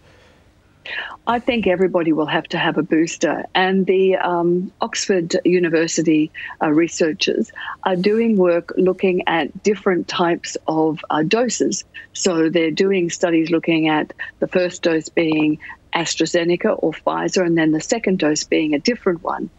I 1.27 1.39
think 1.39 1.69
everybody 1.69 2.13
will 2.13 2.27
have 2.27 2.49
to 2.49 2.59
have 2.59 2.77
a 2.77 2.83
booster. 2.83 3.45
And 3.55 3.87
the 3.87 4.17
um, 4.17 4.73
Oxford 4.81 5.37
University 5.45 6.33
uh, 6.61 6.71
researchers 6.71 7.53
are 7.85 7.95
doing 7.95 8.37
work 8.37 8.73
looking 8.77 9.23
at 9.29 9.63
different 9.63 10.09
types 10.09 10.57
of 10.67 11.05
uh, 11.11 11.23
doses. 11.23 11.85
So 12.13 12.51
they're 12.51 12.73
doing 12.73 13.11
studies 13.11 13.51
looking 13.51 13.89
at 13.89 14.13
the 14.41 14.49
first 14.49 14.83
dose 14.83 15.09
being 15.09 15.61
AstraZeneca 15.95 16.77
or 16.83 16.93
Pfizer, 16.93 17.45
and 17.45 17.57
then 17.57 17.73
the 17.73 17.81
second 17.81 18.19
dose 18.19 18.45
being 18.45 18.75
a 18.75 18.79
different 18.79 19.23
one. 19.23 19.51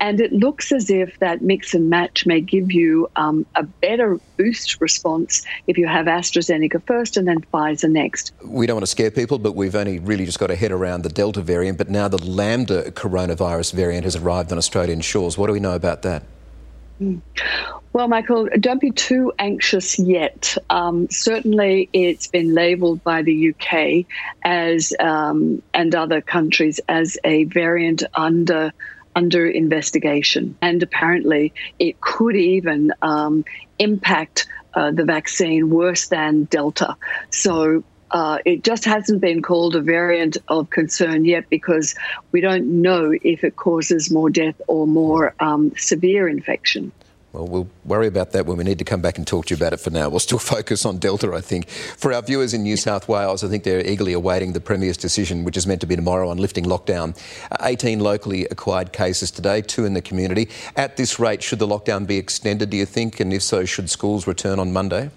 And 0.00 0.20
it 0.20 0.32
looks 0.32 0.72
as 0.72 0.90
if 0.90 1.18
that 1.20 1.42
mix 1.42 1.74
and 1.74 1.90
match 1.90 2.26
may 2.26 2.40
give 2.40 2.72
you 2.72 3.10
um, 3.16 3.46
a 3.54 3.62
better 3.62 4.18
boost 4.36 4.80
response 4.80 5.44
if 5.66 5.78
you 5.78 5.86
have 5.86 6.06
AstraZeneca 6.06 6.82
first 6.86 7.16
and 7.16 7.26
then 7.26 7.40
Pfizer 7.40 7.90
next. 7.90 8.32
We 8.44 8.66
don't 8.66 8.76
want 8.76 8.82
to 8.82 8.90
scare 8.90 9.10
people, 9.10 9.38
but 9.38 9.54
we've 9.54 9.74
only 9.74 9.98
really 9.98 10.24
just 10.24 10.38
got 10.38 10.48
to 10.48 10.56
head 10.56 10.72
around 10.72 11.02
the 11.02 11.08
Delta 11.08 11.40
variant, 11.40 11.78
but 11.78 11.88
now 11.88 12.08
the 12.08 12.22
Lambda 12.24 12.90
coronavirus 12.92 13.72
variant 13.72 14.04
has 14.04 14.16
arrived 14.16 14.52
on 14.52 14.58
Australian 14.58 15.00
shores. 15.00 15.36
What 15.36 15.46
do 15.46 15.52
we 15.52 15.60
know 15.60 15.74
about 15.74 16.02
that? 16.02 16.22
Well, 17.92 18.08
Michael, 18.08 18.48
don't 18.60 18.80
be 18.80 18.90
too 18.90 19.32
anxious 19.38 19.98
yet. 19.98 20.56
Um, 20.70 21.08
certainly, 21.10 21.88
it's 21.92 22.26
been 22.26 22.54
labelled 22.54 23.02
by 23.02 23.22
the 23.22 23.54
UK 23.54 24.06
as 24.44 24.92
um, 25.00 25.62
and 25.74 25.94
other 25.94 26.20
countries 26.20 26.80
as 26.88 27.18
a 27.24 27.44
variant 27.44 28.02
under 28.14 28.72
under 29.16 29.48
investigation, 29.48 30.56
and 30.62 30.82
apparently, 30.82 31.52
it 31.78 32.00
could 32.00 32.36
even 32.36 32.92
um, 33.02 33.44
impact 33.78 34.46
uh, 34.74 34.90
the 34.92 35.04
vaccine 35.04 35.70
worse 35.70 36.08
than 36.08 36.44
Delta. 36.44 36.96
So. 37.30 37.84
Uh, 38.10 38.38
it 38.44 38.64
just 38.64 38.84
hasn't 38.84 39.20
been 39.20 39.42
called 39.42 39.76
a 39.76 39.80
variant 39.80 40.36
of 40.48 40.70
concern 40.70 41.24
yet 41.24 41.48
because 41.50 41.94
we 42.32 42.40
don't 42.40 42.66
know 42.82 43.12
if 43.22 43.44
it 43.44 43.56
causes 43.56 44.10
more 44.10 44.30
death 44.30 44.60
or 44.66 44.86
more 44.86 45.34
um, 45.40 45.72
severe 45.76 46.28
infection. 46.28 46.92
Well, 47.32 47.46
we'll 47.46 47.68
worry 47.84 48.06
about 48.06 48.32
that 48.32 48.46
when 48.46 48.56
we 48.56 48.64
need 48.64 48.78
to 48.78 48.86
come 48.86 49.02
back 49.02 49.18
and 49.18 49.26
talk 49.26 49.46
to 49.46 49.54
you 49.54 49.58
about 49.58 49.74
it 49.74 49.80
for 49.80 49.90
now. 49.90 50.08
We'll 50.08 50.18
still 50.18 50.38
focus 50.56 50.86
on 50.86 50.98
Delta, 50.98 51.32
I 51.34 51.42
think. 51.42 51.68
For 51.68 52.12
our 52.12 52.22
viewers 52.22 52.54
in 52.54 52.62
New 52.62 52.76
South 52.76 53.06
Wales, 53.06 53.44
I 53.44 53.48
think 53.48 53.64
they're 53.64 53.86
eagerly 53.86 54.14
awaiting 54.14 54.54
the 54.54 54.60
Premier's 54.60 54.96
decision, 54.96 55.44
which 55.44 55.56
is 55.56 55.66
meant 55.66 55.82
to 55.82 55.86
be 55.86 55.94
tomorrow, 55.94 56.30
on 56.30 56.38
lifting 56.38 56.64
lockdown. 56.64 57.16
18 57.60 58.00
locally 58.00 58.46
acquired 58.46 58.92
cases 58.92 59.30
today, 59.30 59.60
two 59.60 59.84
in 59.84 59.92
the 59.92 60.00
community. 60.02 60.48
At 60.74 60.96
this 60.96 61.18
rate, 61.18 61.42
should 61.42 61.58
the 61.58 61.68
lockdown 61.68 62.06
be 62.06 62.16
extended, 62.16 62.70
do 62.70 62.78
you 62.78 62.86
think? 62.86 63.20
And 63.20 63.32
if 63.32 63.42
so, 63.42 63.66
should 63.66 63.90
schools 63.90 64.26
return 64.26 64.58
on 64.58 64.72
Monday? 64.72 65.10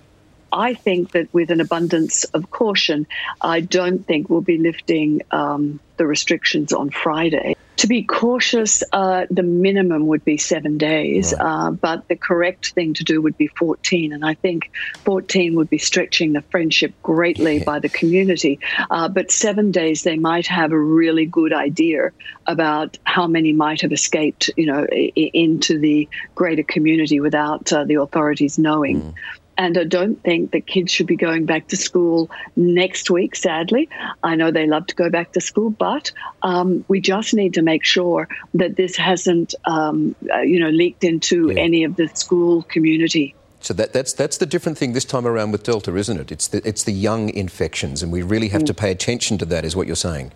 I 0.51 0.73
think 0.73 1.11
that 1.11 1.33
with 1.33 1.51
an 1.51 1.61
abundance 1.61 2.23
of 2.25 2.49
caution, 2.49 3.07
I 3.41 3.61
don't 3.61 4.05
think 4.05 4.29
we'll 4.29 4.41
be 4.41 4.57
lifting 4.57 5.21
um, 5.31 5.79
the 5.97 6.07
restrictions 6.07 6.73
on 6.73 6.89
Friday. 6.89 7.55
To 7.77 7.87
be 7.87 8.03
cautious, 8.03 8.83
uh, 8.91 9.25
the 9.31 9.43
minimum 9.43 10.07
would 10.07 10.25
be 10.25 10.37
seven 10.37 10.77
days, 10.77 11.33
right. 11.33 11.67
uh, 11.67 11.71
but 11.71 12.07
the 12.07 12.15
correct 12.15 12.73
thing 12.73 12.93
to 12.95 13.03
do 13.03 13.21
would 13.21 13.37
be 13.37 13.47
14. 13.47 14.13
And 14.13 14.25
I 14.25 14.33
think 14.35 14.71
14 15.05 15.55
would 15.55 15.69
be 15.69 15.77
stretching 15.77 16.33
the 16.33 16.41
friendship 16.41 16.93
greatly 17.01 17.57
yeah. 17.57 17.63
by 17.63 17.79
the 17.79 17.89
community. 17.89 18.59
Uh, 18.89 19.09
but 19.09 19.31
seven 19.31 19.71
days, 19.71 20.03
they 20.03 20.17
might 20.17 20.47
have 20.47 20.71
a 20.71 20.79
really 20.79 21.25
good 21.25 21.53
idea 21.53 22.11
about 22.45 22.97
how 23.03 23.25
many 23.27 23.53
might 23.53 23.81
have 23.81 23.91
escaped, 23.91 24.51
you 24.57 24.67
know, 24.67 24.85
I- 24.91 25.11
into 25.15 25.79
the 25.79 26.09
greater 26.35 26.63
community 26.63 27.19
without 27.19 27.71
uh, 27.73 27.83
the 27.83 27.95
authorities 27.95 28.59
knowing. 28.59 29.01
Mm. 29.01 29.13
And 29.61 29.77
I 29.77 29.83
don't 29.83 30.19
think 30.23 30.53
that 30.53 30.65
kids 30.65 30.91
should 30.91 31.05
be 31.05 31.15
going 31.15 31.45
back 31.45 31.67
to 31.67 31.77
school 31.77 32.31
next 32.55 33.11
week, 33.11 33.35
sadly. 33.35 33.87
I 34.23 34.33
know 34.33 34.49
they 34.49 34.65
love 34.65 34.87
to 34.87 34.95
go 34.95 35.07
back 35.07 35.33
to 35.33 35.39
school, 35.39 35.69
but 35.69 36.11
um, 36.41 36.83
we 36.87 36.99
just 36.99 37.35
need 37.35 37.53
to 37.53 37.61
make 37.61 37.85
sure 37.85 38.27
that 38.55 38.75
this 38.75 38.95
hasn't, 38.95 39.53
um, 39.65 40.15
uh, 40.33 40.39
you 40.39 40.59
know, 40.59 40.71
leaked 40.71 41.03
into 41.03 41.51
yeah. 41.51 41.61
any 41.61 41.83
of 41.83 41.95
the 41.95 42.07
school 42.15 42.63
community. 42.63 43.35
So 43.59 43.75
that, 43.75 43.93
that's 43.93 44.13
that's 44.13 44.37
the 44.37 44.47
different 44.47 44.79
thing 44.79 44.93
this 44.93 45.05
time 45.05 45.27
around 45.27 45.51
with 45.51 45.61
Delta, 45.61 45.95
isn't 45.95 46.19
it? 46.19 46.31
It's 46.31 46.47
the 46.47 46.67
it's 46.67 46.83
the 46.83 46.93
young 46.93 47.29
infections, 47.29 48.01
and 48.01 48.11
we 48.11 48.23
really 48.23 48.47
have 48.47 48.63
mm. 48.63 48.65
to 48.65 48.73
pay 48.73 48.89
attention 48.89 49.37
to 49.37 49.45
that, 49.45 49.63
is 49.63 49.75
what 49.75 49.85
you're 49.85 49.95
saying. 49.95 50.31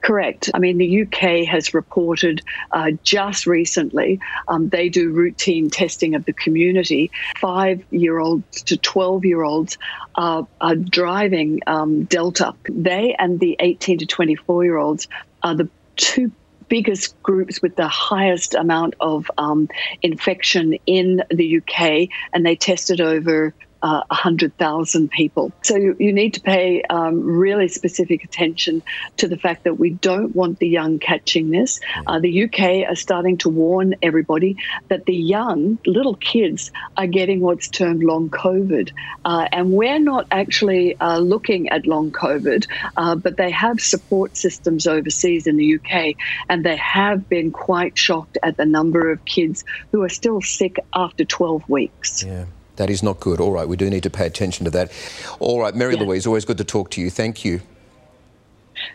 Correct. 0.00 0.50
I 0.54 0.58
mean, 0.58 0.78
the 0.78 1.02
UK 1.02 1.46
has 1.48 1.74
reported 1.74 2.42
uh, 2.70 2.92
just 3.02 3.46
recently, 3.46 4.20
um, 4.48 4.68
they 4.68 4.88
do 4.88 5.10
routine 5.10 5.70
testing 5.70 6.14
of 6.14 6.24
the 6.24 6.32
community. 6.32 7.10
Five 7.38 7.84
year 7.90 8.18
olds 8.18 8.62
to 8.64 8.76
12 8.76 9.24
year 9.24 9.42
olds 9.42 9.78
are, 10.14 10.46
are 10.60 10.76
driving 10.76 11.60
um, 11.66 12.04
Delta. 12.04 12.54
They 12.68 13.14
and 13.18 13.40
the 13.40 13.56
18 13.58 13.98
to 13.98 14.06
24 14.06 14.64
year 14.64 14.76
olds 14.76 15.08
are 15.42 15.54
the 15.54 15.68
two 15.96 16.30
biggest 16.68 17.20
groups 17.22 17.62
with 17.62 17.76
the 17.76 17.88
highest 17.88 18.54
amount 18.54 18.94
of 19.00 19.30
um, 19.38 19.68
infection 20.02 20.74
in 20.86 21.22
the 21.30 21.58
UK, 21.58 22.08
and 22.32 22.44
they 22.44 22.56
tested 22.56 23.00
over 23.00 23.54
uh, 23.82 24.02
100,000 24.08 25.10
people. 25.10 25.52
So 25.62 25.76
you, 25.76 25.96
you, 25.98 26.12
need 26.12 26.34
to 26.34 26.40
pay 26.40 26.82
um, 26.82 27.22
really 27.22 27.68
specific 27.68 28.24
attention 28.24 28.82
to 29.18 29.28
the 29.28 29.36
fact 29.36 29.64
that 29.64 29.78
we 29.78 29.90
don't 29.90 30.34
want 30.34 30.58
the 30.58 30.68
young 30.68 30.98
catching 30.98 31.50
this. 31.50 31.80
Uh, 32.06 32.18
the 32.18 32.44
UK 32.44 32.88
are 32.88 32.96
starting 32.96 33.36
to 33.38 33.48
warn 33.48 33.94
everybody 34.02 34.56
that 34.88 35.04
the 35.04 35.14
young, 35.14 35.78
little 35.84 36.14
kids, 36.14 36.70
are 36.96 37.06
getting 37.06 37.40
what's 37.40 37.68
termed 37.68 38.02
long 38.02 38.30
COVID. 38.30 38.92
Uh, 39.24 39.48
and 39.52 39.72
we're 39.72 39.98
not 39.98 40.26
actually 40.30 40.98
uh, 40.98 41.18
looking 41.18 41.68
at 41.68 41.86
long 41.86 42.10
COVID, 42.10 42.66
uh, 42.96 43.14
but 43.14 43.36
they 43.36 43.50
have 43.50 43.80
support 43.80 44.36
systems 44.36 44.86
overseas 44.86 45.46
in 45.46 45.56
the 45.56 45.74
UK, 45.76 46.14
and 46.48 46.64
they 46.64 46.76
have 46.76 47.28
been 47.28 47.50
quite 47.50 47.98
shocked 47.98 48.38
at 48.42 48.56
the 48.56 48.66
number 48.66 49.10
of 49.10 49.24
kids 49.24 49.64
who 49.92 50.02
are 50.02 50.08
still 50.08 50.40
sick 50.40 50.78
after 50.94 51.24
12 51.24 51.68
weeks. 51.68 52.22
Yeah. 52.22 52.46
That 52.76 52.90
is 52.90 53.02
not 53.02 53.20
good. 53.20 53.40
All 53.40 53.52
right, 53.52 53.68
we 53.68 53.76
do 53.76 53.88
need 53.90 54.02
to 54.02 54.10
pay 54.10 54.26
attention 54.26 54.64
to 54.64 54.70
that. 54.70 54.92
All 55.38 55.60
right, 55.60 55.74
Mary 55.74 55.94
yeah. 55.94 56.02
Louise, 56.02 56.26
always 56.26 56.44
good 56.44 56.58
to 56.58 56.64
talk 56.64 56.90
to 56.92 57.00
you. 57.00 57.10
Thank 57.10 57.44
you. 57.44 57.60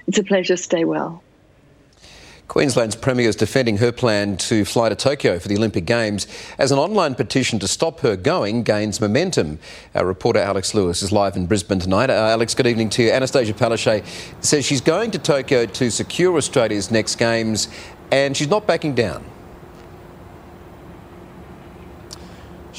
It's 0.08 0.18
a 0.18 0.24
pleasure. 0.24 0.58
Stay 0.58 0.86
well. 0.86 1.24
Queensland's 2.52 2.98
Premier 2.98 3.30
is 3.30 3.38
defending 3.38 3.78
her 3.78 3.94
plan 3.94 4.36
to 4.36 4.66
fly 4.66 4.90
to 4.90 4.96
Tokyo 4.96 5.40
for 5.40 5.48
the 5.48 5.56
Olympic 5.56 5.86
Games 5.86 6.28
as 6.58 6.70
an 6.70 6.78
online 6.78 7.16
petition 7.16 7.60
to 7.60 7.68
stop 7.68 8.02
her 8.02 8.18
going 8.18 8.64
gains 8.64 9.00
momentum. 9.00 9.58
Our 9.96 10.06
reporter 10.06 10.40
Alex 10.40 10.74
Lewis 10.74 11.02
is 11.02 11.14
live 11.14 11.38
in 11.38 11.48
Brisbane 11.48 11.80
tonight. 11.80 12.10
Uh, 12.10 12.14
Alex, 12.14 12.54
good 12.54 12.68
evening 12.68 12.90
to 12.90 13.04
you. 13.04 13.10
Annastacia 13.10 13.54
Palaszczuk 13.54 14.06
says 14.44 14.66
she's 14.66 14.82
going 14.82 15.12
to 15.12 15.18
Tokyo 15.18 15.66
to 15.66 15.90
secure 15.90 16.36
Australia's 16.36 16.92
next 16.92 17.16
Games 17.16 17.70
and 18.12 18.36
she's 18.36 18.50
not 18.50 18.68
backing 18.68 18.96
down. 18.96 19.24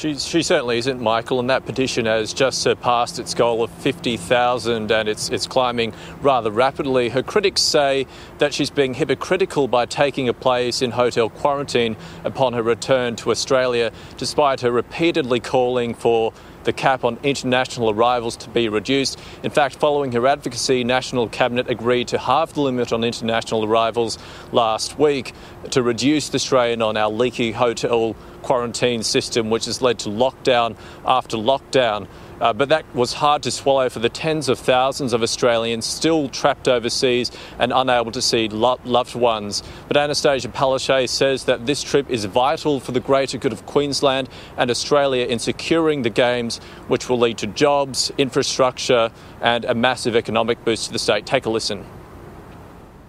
She, 0.03 0.17
she 0.17 0.43
certainly 0.43 0.79
isn't, 0.79 1.01
Michael, 1.01 1.39
and 1.39 1.49
that 1.49 1.65
petition 1.65 2.07
has 2.07 2.35
just 2.35 2.61
surpassed 2.61 3.21
its 3.21 3.35
goal 3.35 3.63
of 3.63 3.71
50,000 3.71 4.91
and 4.91 5.09
it's, 5.09 5.29
it's 5.29 5.47
climbing 5.47 5.93
rather 6.21 6.51
rapidly. 6.51 7.11
Her 7.11 7.23
critics 7.23 7.63
say 7.63 8.09
that 8.39 8.53
she's 8.53 8.69
being 8.69 8.95
hypocritical 8.95 9.69
by 9.69 9.87
taking 9.87 10.29
a 10.29 10.33
place 10.33 10.83
in 10.83 10.91
hotel 10.91 11.29
quarantine 11.29 11.97
upon 12.25 12.53
her 12.55 12.65
return 12.65 13.15
to 13.15 13.31
Australia, 13.31 13.93
despite 14.17 14.63
her 14.63 14.73
repeatedly 14.73 15.39
calling 15.39 15.95
for 15.95 16.33
the 16.65 16.73
cap 16.73 17.05
on 17.05 17.19
international 17.23 17.91
arrivals 17.91 18.37
to 18.37 18.51
be 18.51 18.69
reduced. 18.69 19.19
In 19.43 19.51
fact, 19.51 19.77
following 19.77 20.13
her 20.13 20.27
advocacy, 20.27 20.85
National 20.85 21.29
Cabinet 21.29 21.69
agreed 21.69 22.09
to 22.09 22.19
halve 22.19 22.55
the 22.55 22.61
limit 22.61 22.93
on 22.93 23.05
international 23.05 23.65
arrivals 23.65 24.19
last 24.53 24.99
week 24.99 25.33
to 25.71 25.83
reduce 25.83 26.29
the 26.29 26.39
strain 26.39 26.83
on 26.83 26.97
our 26.97 27.11
leaky 27.11 27.53
hotel 27.53 28.15
quarantine 28.43 29.03
system, 29.03 29.51
which 29.51 29.67
has 29.67 29.81
led 29.81 29.99
to 30.01 30.09
lockdown 30.09 30.77
after 31.07 31.37
lockdown. 31.37 32.07
Uh, 32.43 32.53
but 32.53 32.69
that 32.71 32.85
was 32.93 33.13
hard 33.13 33.41
to 33.41 33.53
swallow 33.53 33.89
for 33.89 34.01
the 34.01 34.09
tens 34.09 34.49
of 34.49 34.59
thousands 34.59 35.13
of 35.13 35.23
Australians 35.23 35.87
still 35.87 36.29
trapped 36.29 36.67
overseas 36.67 37.31
and 37.61 37.73
unable 37.73 38.11
to 38.11 38.21
see 38.21 38.49
lo- 38.49 38.81
loved 38.85 39.15
ones. 39.15 39.63
But 39.87 39.97
Annastacia 39.97 40.53
Palaszczuk 40.53 41.09
says 41.09 41.45
that 41.45 41.67
this 41.67 41.85
trip 41.85 42.11
is 42.11 42.25
vital 42.25 42.81
for 42.81 42.91
the 42.91 42.99
greater 42.99 43.39
good 43.39 43.53
of 43.53 43.65
Queensland 43.67 44.29
and 44.57 44.73
Australia 44.73 45.25
in 45.25 45.39
securing 45.39 46.03
the 46.03 46.11
Games, 46.11 46.59
which 46.89 47.09
will 47.09 47.19
lead 47.21 47.39
to 47.39 47.47
jobs, 47.47 48.11
infrastructure, 48.19 49.13
and 49.41 49.65
a 49.65 49.75
massive 49.75 50.17
economic 50.17 50.65
boost 50.65 50.87
to 50.87 50.93
the 50.93 50.99
state. 50.99 51.25
Take 51.25 51.47
a 51.47 51.51
listen. 51.51 51.87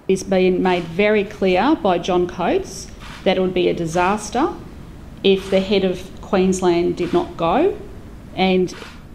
It's 0.08 0.22
been 0.22 0.62
made 0.62 0.84
very 0.84 1.24
clear 1.24 1.76
by 1.76 1.98
John 1.98 2.28
Coates 2.28 2.86
that 3.24 3.38
it 3.38 3.40
would 3.40 3.56
be 3.56 3.68
a 3.68 3.74
disaster 3.74 4.54
if 5.24 5.50
the 5.50 5.60
head 5.60 5.84
of 5.84 6.08
Queensland 6.22 6.98
did 6.98 7.14
not 7.14 7.36
go. 7.36 7.76
And, 8.36 8.74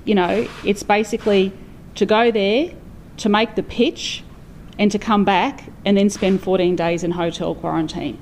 you 0.09 0.15
know, 0.15 0.49
it's 0.65 0.83
basically 0.83 1.53
to 1.97 2.07
go 2.07 2.31
there, 2.31 2.73
to 3.19 3.29
make 3.29 3.57
the 3.57 3.63
pitch, 3.63 4.25
and 4.79 4.91
to 4.91 4.99
come 4.99 5.25
back 5.25 5.65
and 5.85 5.99
then 5.99 6.09
spend 6.09 6.43
14 6.43 6.75
days 6.77 7.05
in 7.05 7.11
hotel 7.11 7.55
quarantine. 7.55 8.19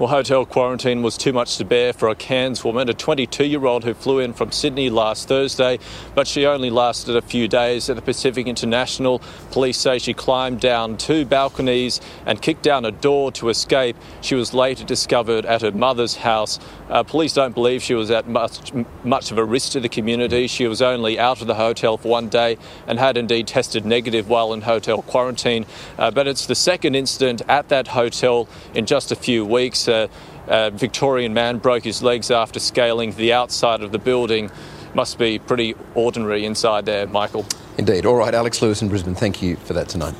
Well, 0.00 0.08
hotel 0.08 0.46
quarantine 0.46 1.02
was 1.02 1.18
too 1.18 1.34
much 1.34 1.58
to 1.58 1.64
bear 1.66 1.92
for 1.92 2.08
a 2.08 2.14
Cairns 2.14 2.64
woman, 2.64 2.88
a 2.88 2.94
22 2.94 3.44
year 3.44 3.66
old 3.66 3.84
who 3.84 3.92
flew 3.92 4.20
in 4.20 4.32
from 4.32 4.50
Sydney 4.50 4.88
last 4.88 5.28
Thursday, 5.28 5.78
but 6.14 6.26
she 6.26 6.46
only 6.46 6.70
lasted 6.70 7.16
a 7.16 7.20
few 7.20 7.48
days 7.48 7.90
at 7.90 7.96
the 7.96 8.02
Pacific 8.02 8.46
International. 8.46 9.20
Police 9.50 9.76
say 9.76 9.98
she 9.98 10.14
climbed 10.14 10.58
down 10.58 10.96
two 10.96 11.26
balconies 11.26 12.00
and 12.24 12.40
kicked 12.40 12.62
down 12.62 12.86
a 12.86 12.90
door 12.90 13.30
to 13.32 13.50
escape. 13.50 13.94
She 14.22 14.34
was 14.34 14.54
later 14.54 14.86
discovered 14.86 15.44
at 15.44 15.60
her 15.60 15.70
mother's 15.70 16.16
house. 16.16 16.58
Uh, 16.88 17.02
police 17.02 17.34
don't 17.34 17.54
believe 17.54 17.82
she 17.82 17.92
was 17.92 18.10
at 18.10 18.26
much, 18.26 18.72
much 19.04 19.30
of 19.30 19.36
a 19.36 19.44
risk 19.44 19.72
to 19.72 19.80
the 19.80 19.90
community. 19.90 20.46
She 20.46 20.66
was 20.66 20.80
only 20.80 21.18
out 21.18 21.42
of 21.42 21.46
the 21.46 21.56
hotel 21.56 21.98
for 21.98 22.08
one 22.08 22.30
day 22.30 22.56
and 22.86 22.98
had 22.98 23.18
indeed 23.18 23.46
tested 23.46 23.84
negative 23.84 24.30
while 24.30 24.54
in 24.54 24.62
hotel 24.62 25.02
quarantine. 25.02 25.66
Uh, 25.98 26.10
but 26.10 26.26
it's 26.26 26.46
the 26.46 26.54
second 26.54 26.94
incident 26.94 27.42
at 27.48 27.68
that 27.68 27.88
hotel 27.88 28.48
in 28.72 28.86
just 28.86 29.12
a 29.12 29.14
few 29.14 29.44
weeks 29.44 29.89
a, 29.90 30.08
a 30.46 30.70
Victorian 30.70 31.34
man 31.34 31.58
broke 31.58 31.84
his 31.84 32.02
legs 32.02 32.30
after 32.30 32.58
scaling 32.58 33.12
the 33.12 33.32
outside 33.32 33.82
of 33.82 33.92
the 33.92 33.98
building. 33.98 34.50
Must 34.94 35.18
be 35.18 35.38
pretty 35.38 35.74
ordinary 35.94 36.46
inside 36.46 36.86
there, 36.86 37.06
Michael. 37.06 37.44
Indeed. 37.78 38.06
All 38.06 38.16
right, 38.16 38.34
Alex 38.34 38.62
Lewis 38.62 38.82
in 38.82 38.88
Brisbane, 38.88 39.14
thank 39.14 39.42
you 39.42 39.56
for 39.56 39.74
that 39.74 39.88
tonight. 39.88 40.14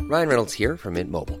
Ryan 0.00 0.28
Reynolds 0.28 0.52
here 0.52 0.76
from 0.76 0.94
Mint 0.94 1.10
Mobile. 1.10 1.40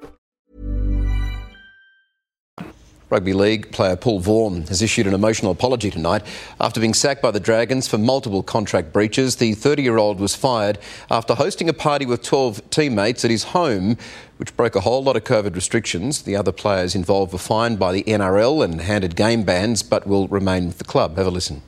Rugby 3.11 3.33
League 3.33 3.73
player 3.73 3.97
Paul 3.97 4.21
Vaughan 4.21 4.67
has 4.67 4.81
issued 4.81 5.05
an 5.05 5.13
emotional 5.13 5.51
apology 5.51 5.91
tonight 5.91 6.23
after 6.61 6.79
being 6.79 6.93
sacked 6.93 7.21
by 7.21 7.29
the 7.29 7.41
Dragons 7.41 7.85
for 7.85 7.97
multiple 7.97 8.41
contract 8.41 8.93
breaches. 8.93 9.35
The 9.35 9.53
30 9.53 9.83
year 9.83 9.97
old 9.97 10.21
was 10.21 10.33
fired 10.33 10.79
after 11.09 11.35
hosting 11.35 11.67
a 11.67 11.73
party 11.73 12.05
with 12.05 12.23
12 12.23 12.69
teammates 12.69 13.25
at 13.25 13.29
his 13.29 13.43
home, 13.43 13.97
which 14.37 14.55
broke 14.55 14.77
a 14.77 14.79
whole 14.79 15.03
lot 15.03 15.17
of 15.17 15.25
COVID 15.25 15.55
restrictions. 15.55 16.21
The 16.21 16.37
other 16.37 16.53
players 16.53 16.95
involved 16.95 17.33
were 17.33 17.39
fined 17.39 17.77
by 17.77 17.91
the 17.91 18.03
NRL 18.03 18.63
and 18.63 18.79
handed 18.79 19.17
game 19.17 19.43
bans, 19.43 19.83
but 19.83 20.07
will 20.07 20.29
remain 20.29 20.67
with 20.67 20.77
the 20.77 20.85
club. 20.85 21.17
Have 21.17 21.27
a 21.27 21.31
listen. 21.31 21.61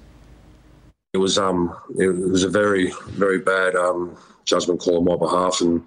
It 1.12 1.17
was 1.17 1.38
um, 1.38 1.75
it 2.00 2.07
was 2.07 2.43
a 2.43 2.50
very 2.50 2.93
very 3.09 3.39
bad 3.39 3.75
um, 3.75 4.17
judgment 4.45 4.79
call 4.79 4.97
on 4.97 5.05
my 5.05 5.15
behalf, 5.15 5.62
and 5.62 5.81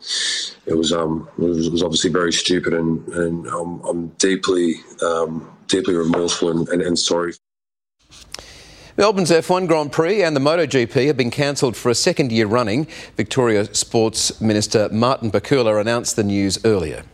it 0.67 0.77
was 0.77 0.93
um, 0.93 1.29
it 1.39 1.43
was, 1.43 1.67
it 1.67 1.73
was 1.73 1.83
obviously 1.83 2.11
very 2.11 2.33
stupid, 2.33 2.75
and 2.75 3.07
and 3.09 3.47
I'm, 3.47 3.81
I'm 3.85 4.09
deeply 4.19 4.77
um, 5.03 5.51
deeply 5.69 5.95
remorseful 5.95 6.51
and, 6.51 6.69
and, 6.69 6.83
and 6.83 6.99
sorry. 6.99 7.35
Melbourne's 8.97 9.31
F1 9.31 9.69
Grand 9.69 9.93
Prix 9.93 10.23
and 10.23 10.35
the 10.35 10.41
MotoGP 10.41 11.07
have 11.09 11.19
been 11.19 11.31
cancelled 11.31 11.77
for 11.77 11.91
a 11.91 11.95
second 11.95 12.33
year 12.33 12.47
running. 12.47 12.87
Victoria 13.15 13.67
Sports 13.75 14.41
Minister 14.41 14.89
Martin 14.91 15.31
Pakula 15.31 15.79
announced 15.79 16.17
the 16.17 16.25
news 16.25 16.65
earlier. 16.65 17.05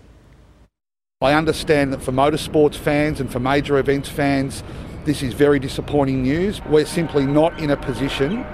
I 1.20 1.34
understand 1.34 1.92
that 1.92 2.00
for 2.00 2.12
motorsports 2.12 2.76
fans 2.76 3.18
and 3.18 3.32
for 3.32 3.40
major 3.40 3.78
events 3.78 4.08
fans, 4.08 4.62
this 5.04 5.24
is 5.24 5.34
very 5.34 5.58
disappointing 5.58 6.22
news. 6.22 6.64
We're 6.66 6.86
simply 6.86 7.26
not 7.26 7.58
in 7.58 7.70
a 7.70 7.76
position 7.76 8.46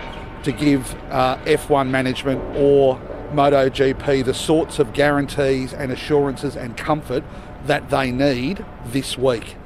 to 0.44 0.52
give 0.52 0.94
uh, 1.10 1.36
F1 1.44 1.90
management 1.90 2.42
or 2.56 3.00
MotoGP 3.32 4.24
the 4.24 4.34
sorts 4.34 4.78
of 4.78 4.92
guarantees 4.92 5.72
and 5.72 5.92
assurances 5.92 6.56
and 6.56 6.76
comfort 6.76 7.24
that 7.66 7.90
they 7.90 8.10
need 8.10 8.64
this 8.86 9.18
week. 9.18 9.56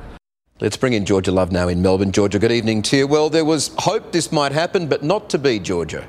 Let's 0.60 0.76
bring 0.76 0.92
in 0.92 1.04
Georgia 1.04 1.32
Love 1.32 1.50
now 1.50 1.68
in 1.68 1.82
Melbourne. 1.82 2.12
Georgia, 2.12 2.38
good 2.38 2.52
evening 2.52 2.82
to 2.82 2.96
you. 2.96 3.06
Well, 3.06 3.30
there 3.30 3.44
was 3.44 3.74
hope 3.78 4.12
this 4.12 4.30
might 4.30 4.52
happen, 4.52 4.86
but 4.86 5.02
not 5.02 5.28
to 5.30 5.38
be, 5.38 5.58
Georgia. 5.58 6.06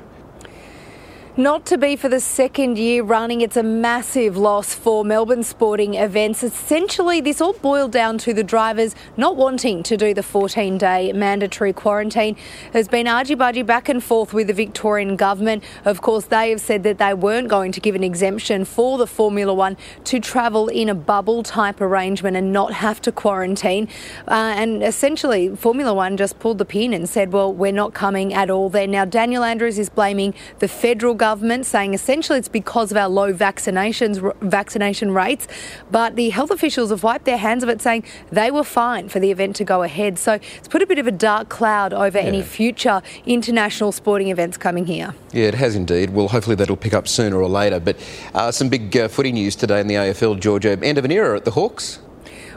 Not 1.36 1.66
to 1.66 1.78
be 1.78 1.96
for 1.96 2.08
the 2.08 2.20
second 2.20 2.78
year 2.78 3.02
running. 3.02 3.40
It's 3.40 3.56
a 3.56 3.62
massive 3.64 4.36
loss 4.36 4.72
for 4.72 5.04
Melbourne 5.04 5.42
sporting 5.42 5.94
events. 5.94 6.44
Essentially, 6.44 7.20
this 7.20 7.40
all 7.40 7.54
boiled 7.54 7.90
down 7.90 8.18
to 8.18 8.32
the 8.32 8.44
drivers 8.44 8.94
not 9.16 9.34
wanting 9.34 9.82
to 9.82 9.96
do 9.96 10.14
the 10.14 10.22
14 10.22 10.78
day 10.78 11.12
mandatory 11.12 11.72
quarantine. 11.72 12.36
There's 12.70 12.86
been 12.86 13.08
argy 13.08 13.34
bargy 13.34 13.66
back 13.66 13.88
and 13.88 14.02
forth 14.02 14.32
with 14.32 14.46
the 14.46 14.52
Victorian 14.52 15.16
government. 15.16 15.64
Of 15.84 16.02
course, 16.02 16.26
they 16.26 16.50
have 16.50 16.60
said 16.60 16.84
that 16.84 16.98
they 16.98 17.14
weren't 17.14 17.48
going 17.48 17.72
to 17.72 17.80
give 17.80 17.96
an 17.96 18.04
exemption 18.04 18.64
for 18.64 18.96
the 18.96 19.08
Formula 19.08 19.52
One 19.52 19.76
to 20.04 20.20
travel 20.20 20.68
in 20.68 20.88
a 20.88 20.94
bubble 20.94 21.42
type 21.42 21.80
arrangement 21.80 22.36
and 22.36 22.52
not 22.52 22.74
have 22.74 23.02
to 23.02 23.10
quarantine. 23.10 23.88
Uh, 24.28 24.54
and 24.56 24.84
essentially, 24.84 25.56
Formula 25.56 25.92
One 25.92 26.16
just 26.16 26.38
pulled 26.38 26.58
the 26.58 26.64
pin 26.64 26.94
and 26.94 27.08
said, 27.08 27.32
well, 27.32 27.52
we're 27.52 27.72
not 27.72 27.92
coming 27.92 28.32
at 28.32 28.50
all 28.50 28.68
there. 28.68 28.86
Now, 28.86 29.04
Daniel 29.04 29.42
Andrews 29.42 29.80
is 29.80 29.88
blaming 29.88 30.32
the 30.60 30.68
federal 30.68 31.14
government, 31.14 31.23
saying 31.64 31.94
essentially 31.94 32.38
it's 32.38 32.48
because 32.48 32.90
of 32.90 32.96
our 32.96 33.08
low 33.08 33.32
vaccinations 33.32 34.34
vaccination 34.40 35.12
rates. 35.12 35.48
But 35.90 36.16
the 36.16 36.30
health 36.30 36.50
officials 36.50 36.90
have 36.90 37.02
wiped 37.02 37.24
their 37.24 37.38
hands 37.38 37.62
of 37.62 37.68
it, 37.68 37.80
saying 37.80 38.04
they 38.30 38.50
were 38.50 38.64
fine 38.64 39.08
for 39.08 39.20
the 39.20 39.30
event 39.30 39.56
to 39.56 39.64
go 39.64 39.82
ahead. 39.82 40.18
So 40.18 40.34
it's 40.34 40.68
put 40.68 40.82
a 40.82 40.86
bit 40.86 40.98
of 40.98 41.06
a 41.06 41.12
dark 41.12 41.48
cloud 41.48 41.92
over 41.92 42.18
yeah. 42.18 42.24
any 42.24 42.42
future 42.42 43.02
international 43.26 43.92
sporting 43.92 44.28
events 44.28 44.56
coming 44.56 44.86
here. 44.86 45.14
Yeah, 45.32 45.48
it 45.48 45.54
has 45.54 45.74
indeed. 45.74 46.10
Well, 46.10 46.28
hopefully 46.28 46.56
that'll 46.56 46.76
pick 46.76 46.94
up 46.94 47.08
sooner 47.08 47.40
or 47.40 47.48
later. 47.48 47.80
But 47.80 47.96
uh, 48.34 48.52
some 48.52 48.68
big 48.68 48.96
uh, 48.96 49.08
footy 49.08 49.32
news 49.32 49.56
today 49.56 49.80
in 49.80 49.86
the 49.86 49.94
AFL, 49.94 50.40
Georgia. 50.40 50.78
End 50.82 50.98
of 50.98 51.04
an 51.04 51.10
era 51.10 51.36
at 51.36 51.44
the 51.44 51.52
Hawks. 51.52 52.00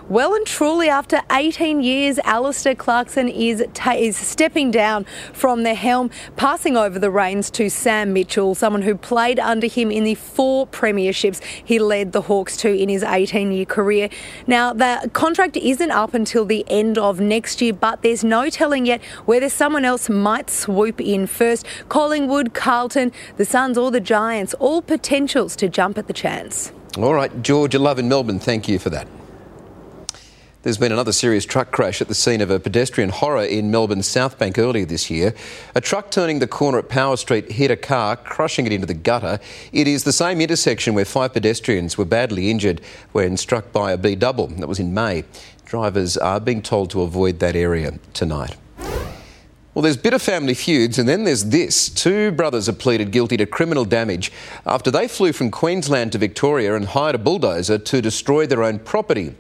Well 0.10 0.34
and 0.36 0.46
truly, 0.46 0.88
after 0.88 1.22
18 1.34 1.82
years, 1.82 2.18
Alastair 2.20 2.76
Clarkson 2.76 3.28
is, 3.28 3.66
ta- 3.74 3.92
is 3.92 4.16
stepping 4.16 4.72
down 4.72 5.06
from 5.34 5.64
the 5.64 5.74
helm, 5.74 6.12
passing 6.38 6.78
over 6.78 6.98
the 6.98 7.12
reins 7.12 7.50
to 7.52 7.70
Sam 7.70 8.14
Mitchell, 8.14 8.56
someone 8.56 8.84
who 8.84 8.96
played 8.96 9.38
under 9.38 9.68
him 9.68 9.92
in 9.92 10.06
the 10.06 10.16
four 10.16 10.66
premierships 10.66 11.44
he 11.44 11.78
led 11.78 12.14
the 12.14 12.22
Hawks 12.22 12.56
to 12.58 12.74
in 12.74 12.88
his 12.88 13.04
18 13.04 13.52
year 13.52 13.66
career. 13.66 14.08
Now, 14.48 14.72
the 14.72 15.10
contract 15.12 15.58
isn't 15.58 15.92
up 15.92 16.14
until 16.14 16.46
the 16.46 16.64
end 16.70 16.98
of 16.98 17.20
next 17.20 17.62
year, 17.62 17.74
but 17.74 18.02
there's 18.02 18.24
no 18.24 18.50
telling 18.50 18.86
yet 18.86 19.04
whether 19.26 19.50
someone 19.50 19.84
else 19.84 20.08
might 20.08 20.50
swoop 20.50 21.02
in 21.02 21.28
first. 21.28 21.66
Collingwood, 21.90 22.54
Carlton, 22.54 23.12
the 23.36 23.44
Suns, 23.44 23.78
or 23.78 23.92
the 23.92 24.00
Giants, 24.00 24.54
all 24.54 24.82
potentials 24.82 25.54
to 25.58 25.68
jump 25.68 25.98
at 25.98 26.08
the 26.08 26.14
chance. 26.14 26.72
All 26.98 27.14
right, 27.14 27.30
George, 27.44 27.58
Georgia 27.72 27.80
Love 27.80 28.00
in 28.00 28.08
Melbourne, 28.08 28.40
thank 28.40 28.70
you 28.70 28.80
for 28.80 28.90
that. 28.92 29.06
There's 30.68 30.78
been 30.78 30.92
another 30.92 31.14
serious 31.14 31.46
truck 31.46 31.72
crash 31.72 32.02
at 32.02 32.10
the 32.10 32.14
scene 32.14 32.42
of 32.42 32.52
a 32.52 32.60
pedestrian 32.60 33.10
horror 33.10 33.46
in 33.46 33.72
Melbourne's 33.72 34.06
South 34.06 34.38
Bank 34.38 34.60
earlier 34.60 34.84
this 34.84 35.10
year. 35.10 35.34
A 35.76 35.80
truck 35.80 36.12
turning 36.12 36.40
the 36.40 36.46
corner 36.46 36.78
at 36.78 36.90
Power 36.90 37.16
Street 37.16 37.54
hit 37.54 37.72
a 37.72 37.78
car, 37.78 38.18
crushing 38.18 38.66
it 38.66 38.74
into 38.74 38.86
the 38.86 38.94
gutter. 38.94 39.40
It 39.72 39.88
is 39.88 40.04
the 40.04 40.12
same 40.12 40.42
intersection 40.42 40.94
where 40.94 41.06
five 41.06 41.32
pedestrians 41.32 41.98
were 41.98 42.04
badly 42.04 42.52
injured 42.52 42.82
when 43.14 43.38
struck 43.38 43.72
by 43.72 43.94
a 43.94 43.98
B 43.98 44.14
double. 44.16 44.48
That 44.48 44.68
was 44.68 44.78
in 44.78 44.94
May. 44.94 45.24
Drivers 45.64 46.18
are 46.18 46.42
being 46.42 46.62
told 46.62 46.90
to 46.90 47.02
avoid 47.02 47.40
that 47.40 47.56
area 47.56 47.98
tonight. 48.14 48.58
Well, 49.78 49.84
there's 49.84 49.96
bitter 49.96 50.18
family 50.18 50.56
feuds, 50.56 50.98
and 50.98 51.08
then 51.08 51.24
there's 51.24 51.44
this. 51.44 51.88
Two 51.88 52.32
brothers 52.32 52.66
have 52.66 52.80
pleaded 52.80 53.12
guilty 53.12 53.38
to 53.38 53.46
criminal 53.46 53.86
damage 53.86 54.32
after 54.66 54.90
they 54.90 55.08
flew 55.08 55.32
from 55.32 55.52
Queensland 55.52 56.14
to 56.14 56.18
Victoria 56.18 56.76
and 56.76 56.88
hired 56.88 57.14
a 57.14 57.20
bulldozer 57.20 57.78
to 57.78 58.02
destroy 58.02 58.48
their 58.48 58.64
own 58.64 58.80
property. 58.80 59.36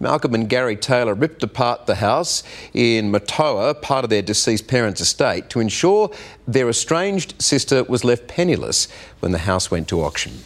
Malcolm 0.00 0.34
and 0.34 0.48
Gary 0.48 0.76
Taylor 0.76 1.12
ripped 1.12 1.42
apart 1.42 1.84
the 1.84 1.96
house 1.96 2.42
in 2.72 3.12
Matoa, 3.12 3.82
part 3.82 4.02
of 4.04 4.08
their 4.08 4.22
deceased 4.22 4.66
parents' 4.66 5.02
estate, 5.02 5.50
to 5.50 5.60
ensure 5.60 6.10
their 6.48 6.70
estranged 6.70 7.34
sister 7.38 7.84
was 7.84 8.02
left 8.02 8.28
penniless 8.28 8.88
when 9.20 9.32
the 9.32 9.40
house 9.40 9.70
went 9.70 9.88
to 9.88 10.00
auction. 10.02 10.38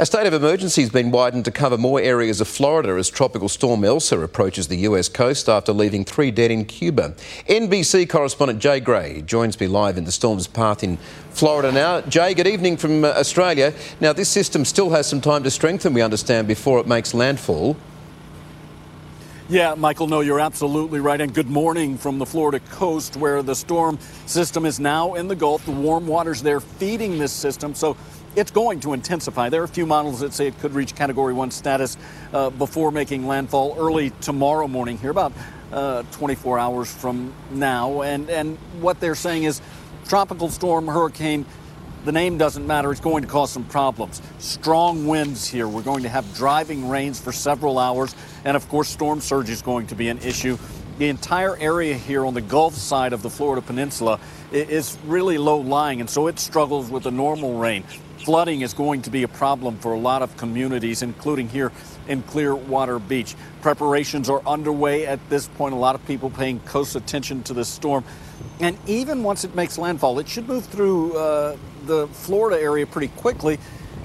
A 0.00 0.06
state 0.06 0.28
of 0.28 0.32
emergency 0.32 0.82
has 0.82 0.90
been 0.90 1.10
widened 1.10 1.44
to 1.46 1.50
cover 1.50 1.76
more 1.76 2.00
areas 2.00 2.40
of 2.40 2.46
Florida 2.46 2.90
as 2.90 3.10
Tropical 3.10 3.48
Storm 3.48 3.82
Elsa 3.82 4.20
approaches 4.20 4.68
the 4.68 4.76
US 4.76 5.08
coast 5.08 5.48
after 5.48 5.72
leaving 5.72 6.04
three 6.04 6.30
dead 6.30 6.52
in 6.52 6.66
Cuba. 6.66 7.16
NBC 7.48 8.08
correspondent 8.08 8.60
Jay 8.60 8.78
Gray 8.78 9.22
joins 9.22 9.58
me 9.58 9.66
live 9.66 9.98
in 9.98 10.04
the 10.04 10.12
storm's 10.12 10.46
path 10.46 10.84
in 10.84 10.98
Florida 11.30 11.72
now. 11.72 12.00
Jay, 12.02 12.32
good 12.32 12.46
evening 12.46 12.76
from 12.76 13.04
uh, 13.04 13.08
Australia. 13.08 13.74
Now, 14.00 14.12
this 14.12 14.28
system 14.28 14.64
still 14.64 14.90
has 14.90 15.08
some 15.08 15.20
time 15.20 15.42
to 15.42 15.50
strengthen, 15.50 15.94
we 15.94 16.00
understand, 16.00 16.46
before 16.46 16.78
it 16.78 16.86
makes 16.86 17.12
landfall. 17.12 17.76
Yeah, 19.50 19.74
Michael, 19.74 20.06
no, 20.06 20.20
you're 20.20 20.40
absolutely 20.40 21.00
right. 21.00 21.20
And 21.20 21.34
good 21.34 21.48
morning 21.48 21.96
from 21.98 22.18
the 22.18 22.26
Florida 22.26 22.60
coast 22.70 23.16
where 23.16 23.42
the 23.42 23.54
storm 23.54 23.98
system 24.26 24.64
is 24.64 24.78
now 24.78 25.14
in 25.14 25.26
the 25.26 25.34
Gulf. 25.34 25.64
The 25.64 25.72
warm 25.72 26.06
waters 26.06 26.42
there 26.42 26.60
feeding 26.60 27.18
this 27.18 27.32
system. 27.32 27.74
So 27.74 27.96
it's 28.38 28.50
going 28.52 28.78
to 28.80 28.92
intensify. 28.92 29.48
There 29.48 29.60
are 29.60 29.64
a 29.64 29.68
few 29.68 29.84
models 29.84 30.20
that 30.20 30.32
say 30.32 30.46
it 30.46 30.58
could 30.60 30.72
reach 30.72 30.94
Category 30.94 31.34
1 31.34 31.50
status 31.50 31.96
uh, 32.32 32.50
before 32.50 32.92
making 32.92 33.26
landfall 33.26 33.74
early 33.76 34.10
tomorrow 34.20 34.68
morning, 34.68 34.96
here 34.96 35.10
about 35.10 35.32
uh, 35.72 36.04
24 36.12 36.58
hours 36.58 36.92
from 36.92 37.34
now. 37.50 38.02
And, 38.02 38.30
and 38.30 38.56
what 38.80 39.00
they're 39.00 39.16
saying 39.16 39.42
is 39.42 39.60
tropical 40.06 40.48
storm, 40.50 40.86
hurricane, 40.86 41.46
the 42.04 42.12
name 42.12 42.38
doesn't 42.38 42.64
matter. 42.64 42.92
It's 42.92 43.00
going 43.00 43.22
to 43.22 43.28
cause 43.28 43.50
some 43.50 43.64
problems. 43.64 44.22
Strong 44.38 45.08
winds 45.08 45.48
here. 45.48 45.66
We're 45.66 45.82
going 45.82 46.04
to 46.04 46.08
have 46.08 46.32
driving 46.34 46.88
rains 46.88 47.20
for 47.20 47.32
several 47.32 47.76
hours. 47.76 48.14
And 48.44 48.56
of 48.56 48.68
course, 48.68 48.88
storm 48.88 49.20
surge 49.20 49.50
is 49.50 49.62
going 49.62 49.88
to 49.88 49.96
be 49.96 50.08
an 50.08 50.18
issue. 50.18 50.56
the 50.98 51.08
entire 51.08 51.56
area 51.56 51.94
here 51.94 52.24
on 52.24 52.34
the 52.34 52.40
Gulf 52.40 52.74
side 52.74 53.12
of 53.12 53.22
the 53.22 53.30
Florida 53.30 53.62
Peninsula 53.62 54.20
is 54.52 54.96
really 55.06 55.38
low 55.38 55.58
lying, 55.58 56.00
and 56.00 56.08
so 56.08 56.26
it 56.26 56.38
struggles 56.38 56.90
with 56.90 57.02
the 57.02 57.10
normal 57.10 57.58
rain. 57.58 57.84
Flooding 58.24 58.62
is 58.62 58.74
going 58.74 59.02
to 59.02 59.10
be 59.10 59.22
a 59.22 59.28
problem 59.28 59.78
for 59.78 59.92
a 59.92 59.98
lot 59.98 60.22
of 60.22 60.36
communities, 60.36 61.02
including 61.02 61.48
here 61.48 61.70
in 62.08 62.22
Clearwater 62.22 62.98
Beach. 62.98 63.36
Preparations 63.62 64.28
are 64.28 64.42
underway 64.46 65.06
at 65.06 65.20
this 65.30 65.46
point. 65.46 65.72
A 65.72 65.78
lot 65.78 65.94
of 65.94 66.04
people 66.04 66.28
paying 66.28 66.58
close 66.60 66.96
attention 66.96 67.42
to 67.44 67.54
the 67.54 67.64
storm. 67.64 68.04
And 68.60 68.76
even 68.86 69.22
once 69.22 69.44
it 69.44 69.54
makes 69.54 69.78
landfall, 69.78 70.18
it 70.18 70.28
should 70.28 70.48
move 70.48 70.66
through 70.66 71.16
uh, 71.16 71.56
the 71.86 72.08
Florida 72.08 72.60
area 72.60 72.86
pretty 72.86 73.08
quickly. 73.08 73.58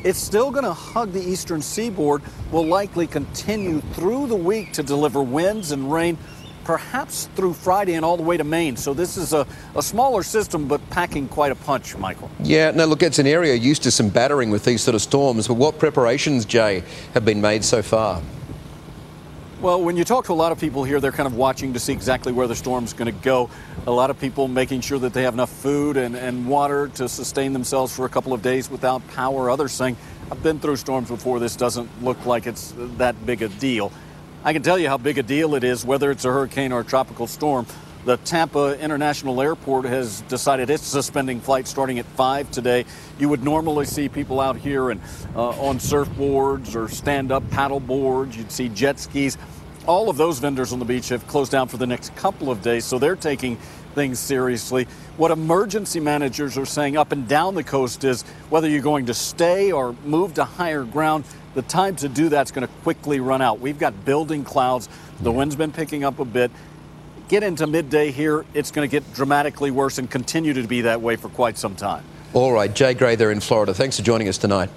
It's 0.04 0.20
still 0.20 0.52
going 0.52 0.66
to 0.66 0.74
hug 0.74 1.12
the 1.12 1.22
eastern 1.22 1.62
seaboard, 1.62 2.22
will 2.52 2.66
likely 2.66 3.08
continue 3.08 3.82
through 3.94 4.28
the 4.28 4.36
week 4.36 4.74
to 4.74 4.84
deliver 4.84 5.24
winds 5.24 5.72
and 5.72 5.92
rain, 5.92 6.18
perhaps 6.64 7.30
through 7.36 7.54
Friday 7.54 7.94
and 7.94 8.06
all 8.06 8.18
the 8.18 8.24
way 8.24 8.38
to 8.38 8.44
Maine. 8.44 8.78
So 8.78 8.94
this 8.94 9.18
is 9.18 9.34
a, 9.34 9.46
a 9.76 9.84
smaller 9.84 10.24
system, 10.24 10.68
but 10.68 10.88
packing 10.90 11.28
quite 11.28 11.52
a 11.52 11.56
punch, 11.56 11.96
Michael. 11.98 12.30
Yeah, 12.42 12.72
no, 12.72 12.86
look, 12.86 13.04
it's 13.04 13.20
an 13.20 13.28
area 13.28 13.56
used 13.56 13.84
to 13.84 13.92
some 13.92 14.10
battering 14.10 14.50
with 14.50 14.66
these 14.66 14.82
sort 14.82 14.96
of 14.96 15.02
storms, 15.02 15.48
but 15.48 15.56
what 15.56 15.80
preparations, 15.80 16.46
Jay, 16.46 16.84
have 17.14 17.26
been 17.26 17.42
made 17.42 17.64
so 17.64 17.82
far? 17.82 18.22
Well, 19.62 19.82
when 19.82 19.96
you 19.96 20.04
talk 20.04 20.26
to 20.26 20.34
a 20.34 20.36
lot 20.36 20.52
of 20.52 20.60
people 20.60 20.84
here, 20.84 21.00
they're 21.00 21.14
kind 21.14 21.26
of 21.26 21.38
watching 21.38 21.72
to 21.72 21.80
see 21.80 21.94
exactly 21.94 22.34
where 22.34 22.48
the 22.48 22.56
storm's 22.56 22.92
going 22.92 23.06
to 23.06 23.24
go. 23.24 23.50
A 23.88 23.92
lot 23.92 24.10
of 24.10 24.20
people 24.20 24.50
making 24.50 24.82
sure 24.82 25.00
that 25.00 25.14
they 25.14 25.24
have 25.24 25.34
enough 25.34 25.50
food 25.50 25.96
and, 25.96 26.18
and 26.18 26.50
water 26.50 26.90
to 26.96 27.08
sustain 27.08 27.54
themselves 27.54 27.96
for 27.96 28.04
a 28.06 28.10
couple 28.10 28.34
of 28.34 28.42
days 28.42 28.70
without 28.70 29.08
power. 29.10 29.50
Others 29.50 29.72
saying, 29.72 29.96
I've 30.30 30.44
been 30.44 30.60
through 30.60 30.76
storms 30.76 31.08
before, 31.08 31.40
this 31.40 31.56
doesn't 31.56 31.90
look 32.04 32.26
like 32.26 32.46
it's 32.46 32.74
that 32.98 33.26
big 33.26 33.42
a 33.42 33.48
deal. 33.48 33.94
I 34.46 34.52
can 34.52 34.62
tell 34.62 34.78
you 34.78 34.90
how 34.90 34.98
big 34.98 35.18
a 35.18 35.24
deal 35.24 35.56
it 35.56 35.64
is, 35.64 35.86
whether 35.86 36.12
it's 36.12 36.26
a 36.26 36.30
hurricane 36.30 36.74
or 36.74 36.82
a 36.82 36.84
tropical 36.84 37.28
storm. 37.28 37.66
The 38.04 38.18
Tampa 38.18 38.78
International 38.78 39.42
Airport 39.42 39.86
has 39.86 40.20
decided 40.24 40.70
it's 40.70 40.84
suspending 40.84 41.40
flights 41.40 41.70
starting 41.70 41.98
at 41.98 42.06
5 42.06 42.52
today. 42.52 42.84
You 43.18 43.30
would 43.30 43.42
normally 43.42 43.86
see 43.86 44.10
people 44.10 44.42
out 44.42 44.58
here 44.58 44.90
and 44.90 45.00
uh, 45.34 45.52
on 45.52 45.78
surfboards 45.78 46.76
or 46.76 46.90
stand 46.90 47.32
up 47.32 47.50
paddle 47.52 47.80
boards. 47.80 48.36
You'd 48.36 48.52
see 48.52 48.68
jet 48.68 49.00
skis. 49.00 49.38
All 49.88 50.10
of 50.10 50.18
those 50.18 50.40
vendors 50.40 50.74
on 50.74 50.80
the 50.80 50.86
beach 50.86 51.08
have 51.08 51.26
closed 51.28 51.54
down 51.54 51.70
for 51.70 51.78
the 51.78 51.88
next 51.88 52.14
couple 52.18 52.52
of 52.52 52.62
days, 52.62 52.84
so 52.84 53.00
they're 53.00 53.16
taking 53.16 53.56
things 53.96 54.20
seriously. 54.20 54.88
What 55.16 55.32
emergency 55.32 56.02
managers 56.02 56.58
are 56.58 56.66
saying 56.66 56.98
up 56.98 57.14
and 57.14 57.30
down 57.30 57.56
the 57.56 57.64
coast 57.64 58.04
is 58.04 58.24
whether 58.50 58.68
you're 58.68 58.82
going 58.82 59.06
to 59.06 59.14
stay 59.14 59.72
or 59.72 59.96
move 60.04 60.34
to 60.34 60.44
higher 60.44 60.84
ground, 60.84 61.24
the 61.54 61.62
time 61.62 61.96
to 61.98 62.10
do 62.10 62.30
that's 62.30 62.52
going 62.52 62.68
to 62.68 62.74
quickly 62.84 63.20
run 63.20 63.42
out. 63.42 63.60
We've 63.60 63.80
got 63.80 64.06
building 64.06 64.44
clouds. 64.44 64.90
The 65.20 65.32
wind's 65.32 65.56
been 65.56 65.72
picking 65.72 66.04
up 66.04 66.20
a 66.20 66.26
bit 66.26 66.52
get 67.34 67.44
into 67.44 67.66
midday 67.66 68.12
here, 68.12 68.46
it's 68.54 68.70
going 68.72 68.88
to 68.88 68.92
get 68.92 69.14
dramatically 69.14 69.72
worse 69.72 69.98
and 69.98 70.10
continue 70.10 70.54
to 70.54 70.68
be 70.68 70.82
that 70.82 71.02
way 71.02 71.16
for 71.16 71.30
quite 71.30 71.58
some 71.58 71.76
time. 71.76 72.04
All 72.34 72.52
right, 72.52 72.74
Jay 72.74 72.94
Gray 72.94 73.16
there 73.16 73.32
in 73.32 73.40
Florida. 73.40 73.74
Thanks 73.74 73.98
for 73.98 74.04
joining 74.04 74.28
us 74.28 74.38
tonight. 74.38 74.70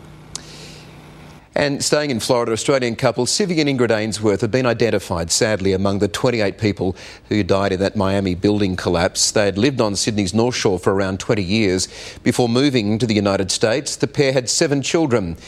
And 1.54 1.82
staying 1.82 2.10
in 2.10 2.20
Florida, 2.20 2.52
Australian 2.52 2.96
couple 2.96 3.24
Tzvi 3.24 3.58
and 3.60 3.68
Ingrid 3.68 3.90
Ainsworth 3.90 4.42
have 4.42 4.50
been 4.50 4.66
identified, 4.66 5.30
sadly, 5.30 5.72
among 5.72 6.00
the 6.00 6.08
28 6.08 6.58
people 6.58 6.94
who 7.30 7.42
died 7.42 7.72
in 7.72 7.80
that 7.80 7.96
Miami 7.96 8.34
building 8.34 8.76
collapse. 8.76 9.30
They 9.30 9.46
had 9.46 9.56
lived 9.56 9.80
on 9.80 9.96
Sydney's 9.96 10.34
North 10.34 10.54
Shore 10.54 10.78
for 10.78 10.92
around 10.92 11.18
20 11.18 11.42
years. 11.42 11.88
Before 12.22 12.46
moving 12.46 12.98
to 12.98 13.06
the 13.06 13.14
United 13.14 13.50
States, 13.50 13.96
the 13.96 14.06
pair 14.06 14.34
had 14.34 14.50
seven 14.50 14.82
children. 14.82 15.38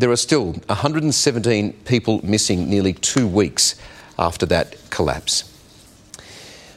There 0.00 0.10
are 0.10 0.16
still 0.16 0.52
117 0.52 1.74
people 1.84 2.24
missing 2.24 2.70
nearly 2.70 2.94
two 2.94 3.28
weeks 3.28 3.74
after 4.18 4.46
that 4.46 4.74
collapse. 4.88 5.44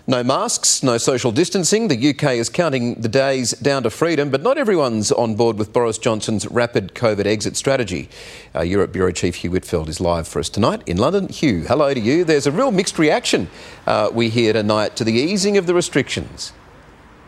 No 0.05 0.25
masks, 0.25 0.83
no 0.83 0.97
social 0.97 1.31
distancing. 1.31 1.87
The 1.87 2.09
UK 2.09 2.33
is 2.33 2.49
counting 2.49 2.95
the 2.95 3.07
days 3.07 3.51
down 3.51 3.83
to 3.83 3.89
freedom, 3.89 4.29
but 4.29 4.41
not 4.41 4.57
everyone's 4.57 5.09
on 5.09 5.35
board 5.35 5.57
with 5.57 5.71
Boris 5.71 5.97
Johnson's 5.97 6.45
rapid 6.47 6.95
COVID 6.95 7.25
exit 7.25 7.55
strategy. 7.55 8.09
Uh, 8.53 8.63
Europe 8.63 8.91
Bureau 8.91 9.13
Chief 9.13 9.35
Hugh 9.35 9.51
Whitfeld 9.51 9.87
is 9.87 10.01
live 10.01 10.27
for 10.27 10.39
us 10.39 10.49
tonight 10.49 10.81
in 10.85 10.97
London. 10.97 11.29
Hugh, 11.29 11.61
hello 11.61 11.93
to 11.93 11.99
you. 12.01 12.25
There's 12.25 12.45
a 12.45 12.51
real 12.51 12.71
mixed 12.71 12.99
reaction 12.99 13.49
uh, 13.87 14.09
we 14.11 14.27
hear 14.27 14.51
tonight 14.51 14.97
to 14.97 15.05
the 15.05 15.13
easing 15.13 15.55
of 15.55 15.65
the 15.65 15.73
restrictions. 15.73 16.51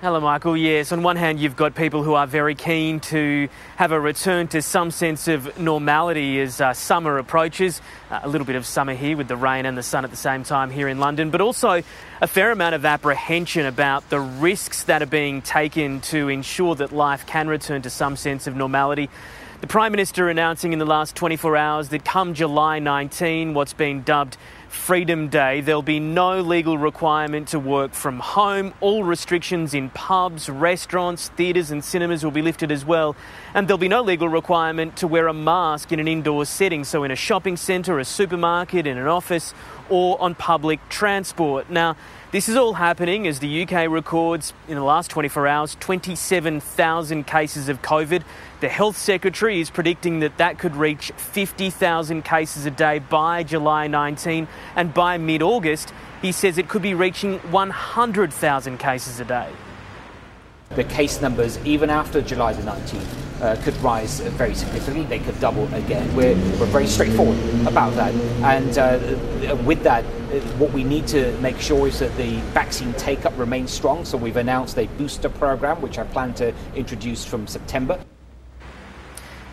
Hello, 0.05 0.19
Michael. 0.19 0.55
Yes, 0.55 0.91
on 0.91 1.01
one 1.01 1.15
hand, 1.15 1.39
you've 1.39 1.55
got 1.55 1.73
people 1.73 2.03
who 2.03 2.13
are 2.13 2.27
very 2.27 2.53
keen 2.53 2.99
to 2.99 3.49
have 3.75 3.91
a 3.91 3.99
return 3.99 4.47
to 4.49 4.61
some 4.61 4.91
sense 4.91 5.27
of 5.27 5.57
normality 5.57 6.39
as 6.41 6.61
uh, 6.61 6.73
summer 6.73 7.17
approaches. 7.17 7.81
Uh, 8.11 8.19
a 8.21 8.29
little 8.29 8.45
bit 8.45 8.55
of 8.55 8.67
summer 8.67 8.93
here 8.93 9.17
with 9.17 9.27
the 9.27 9.35
rain 9.35 9.65
and 9.65 9.75
the 9.75 9.81
sun 9.81 10.03
at 10.03 10.11
the 10.11 10.15
same 10.15 10.43
time 10.43 10.69
here 10.69 10.87
in 10.87 10.99
London, 10.99 11.31
but 11.31 11.41
also 11.41 11.81
a 12.21 12.27
fair 12.27 12.51
amount 12.51 12.75
of 12.75 12.85
apprehension 12.85 13.65
about 13.65 14.07
the 14.11 14.19
risks 14.19 14.83
that 14.83 15.01
are 15.01 15.07
being 15.07 15.41
taken 15.41 16.01
to 16.01 16.29
ensure 16.29 16.75
that 16.75 16.91
life 16.91 17.25
can 17.25 17.47
return 17.47 17.81
to 17.81 17.89
some 17.89 18.15
sense 18.15 18.45
of 18.45 18.55
normality. 18.55 19.09
The 19.61 19.67
Prime 19.67 19.91
Minister 19.91 20.29
announcing 20.29 20.71
in 20.71 20.77
the 20.77 20.85
last 20.85 21.15
24 21.15 21.57
hours 21.57 21.89
that 21.89 22.05
come 22.05 22.35
July 22.35 22.77
19, 22.77 23.55
what's 23.55 23.73
been 23.73 24.03
dubbed 24.03 24.37
Freedom 24.69 25.29
Day, 25.29 25.61
there'll 25.61 25.81
be 25.81 25.99
no 25.99 26.41
legal 26.41 26.77
requirement 26.77 27.49
to 27.49 27.59
work 27.59 27.93
from 27.93 28.19
home. 28.19 28.73
All 28.81 29.03
restrictions 29.03 29.73
in 29.73 29.89
pubs, 29.91 30.49
restaurants, 30.49 31.29
theatres, 31.29 31.71
and 31.71 31.83
cinemas 31.83 32.23
will 32.23 32.31
be 32.31 32.41
lifted 32.41 32.71
as 32.71 32.85
well. 32.85 33.15
And 33.53 33.67
there'll 33.67 33.77
be 33.77 33.87
no 33.87 34.01
legal 34.01 34.29
requirement 34.29 34.97
to 34.97 35.07
wear 35.07 35.27
a 35.27 35.33
mask 35.33 35.91
in 35.91 35.99
an 35.99 36.07
indoor 36.07 36.45
setting, 36.45 36.83
so 36.83 37.03
in 37.03 37.11
a 37.11 37.15
shopping 37.15 37.57
centre, 37.57 37.99
a 37.99 38.05
supermarket, 38.05 38.87
in 38.87 38.97
an 38.97 39.07
office, 39.07 39.53
or 39.89 40.21
on 40.21 40.35
public 40.35 40.79
transport. 40.89 41.69
Now, 41.69 41.95
this 42.31 42.49
is 42.49 42.55
all 42.55 42.73
happening 42.73 43.27
as 43.27 43.39
the 43.39 43.63
UK 43.63 43.89
records 43.89 44.53
in 44.67 44.75
the 44.75 44.83
last 44.83 45.09
24 45.09 45.47
hours 45.47 45.77
27,000 45.79 47.25
cases 47.25 47.69
of 47.69 47.81
COVID. 47.81 48.23
The 48.61 48.69
Health 48.69 48.95
Secretary 48.95 49.59
is 49.59 49.69
predicting 49.69 50.21
that 50.21 50.37
that 50.37 50.59
could 50.59 50.77
reach 50.77 51.11
50,000 51.17 52.23
cases 52.23 52.65
a 52.65 52.71
day 52.71 52.99
by 52.99 53.43
July 53.43 53.87
19, 53.87 54.47
and 54.77 54.93
by 54.93 55.17
mid 55.17 55.41
August, 55.41 55.93
he 56.21 56.31
says 56.31 56.57
it 56.57 56.69
could 56.69 56.81
be 56.81 56.93
reaching 56.93 57.39
100,000 57.51 58.77
cases 58.77 59.19
a 59.19 59.25
day. 59.25 59.49
The 60.69 60.85
case 60.85 61.19
numbers, 61.21 61.59
even 61.65 61.89
after 61.89 62.21
July 62.21 62.53
the 62.53 62.61
19th, 62.61 63.41
uh, 63.41 63.61
could 63.61 63.75
rise 63.83 64.21
very 64.21 64.55
significantly. 64.55 65.03
They 65.03 65.19
could 65.19 65.37
double 65.41 65.71
again. 65.73 66.15
We're, 66.15 66.35
we're 66.57 66.65
very 66.67 66.87
straightforward 66.87 67.37
about 67.67 67.93
that. 67.95 68.13
And 68.41 68.77
uh, 68.77 69.57
with 69.65 69.83
that, 69.83 70.05
uh, 70.05 70.39
what 70.57 70.71
we 70.71 70.85
need 70.85 71.07
to 71.07 71.37
make 71.39 71.59
sure 71.59 71.89
is 71.89 71.99
that 71.99 72.15
the 72.15 72.37
vaccine 72.53 72.93
take 72.93 73.25
up 73.25 73.37
remains 73.37 73.71
strong. 73.71 74.05
So 74.05 74.17
we've 74.17 74.37
announced 74.37 74.77
a 74.77 74.87
booster 74.97 75.29
program, 75.29 75.81
which 75.81 75.99
I 75.99 76.05
plan 76.05 76.33
to 76.35 76.53
introduce 76.73 77.25
from 77.25 77.47
September. 77.47 77.99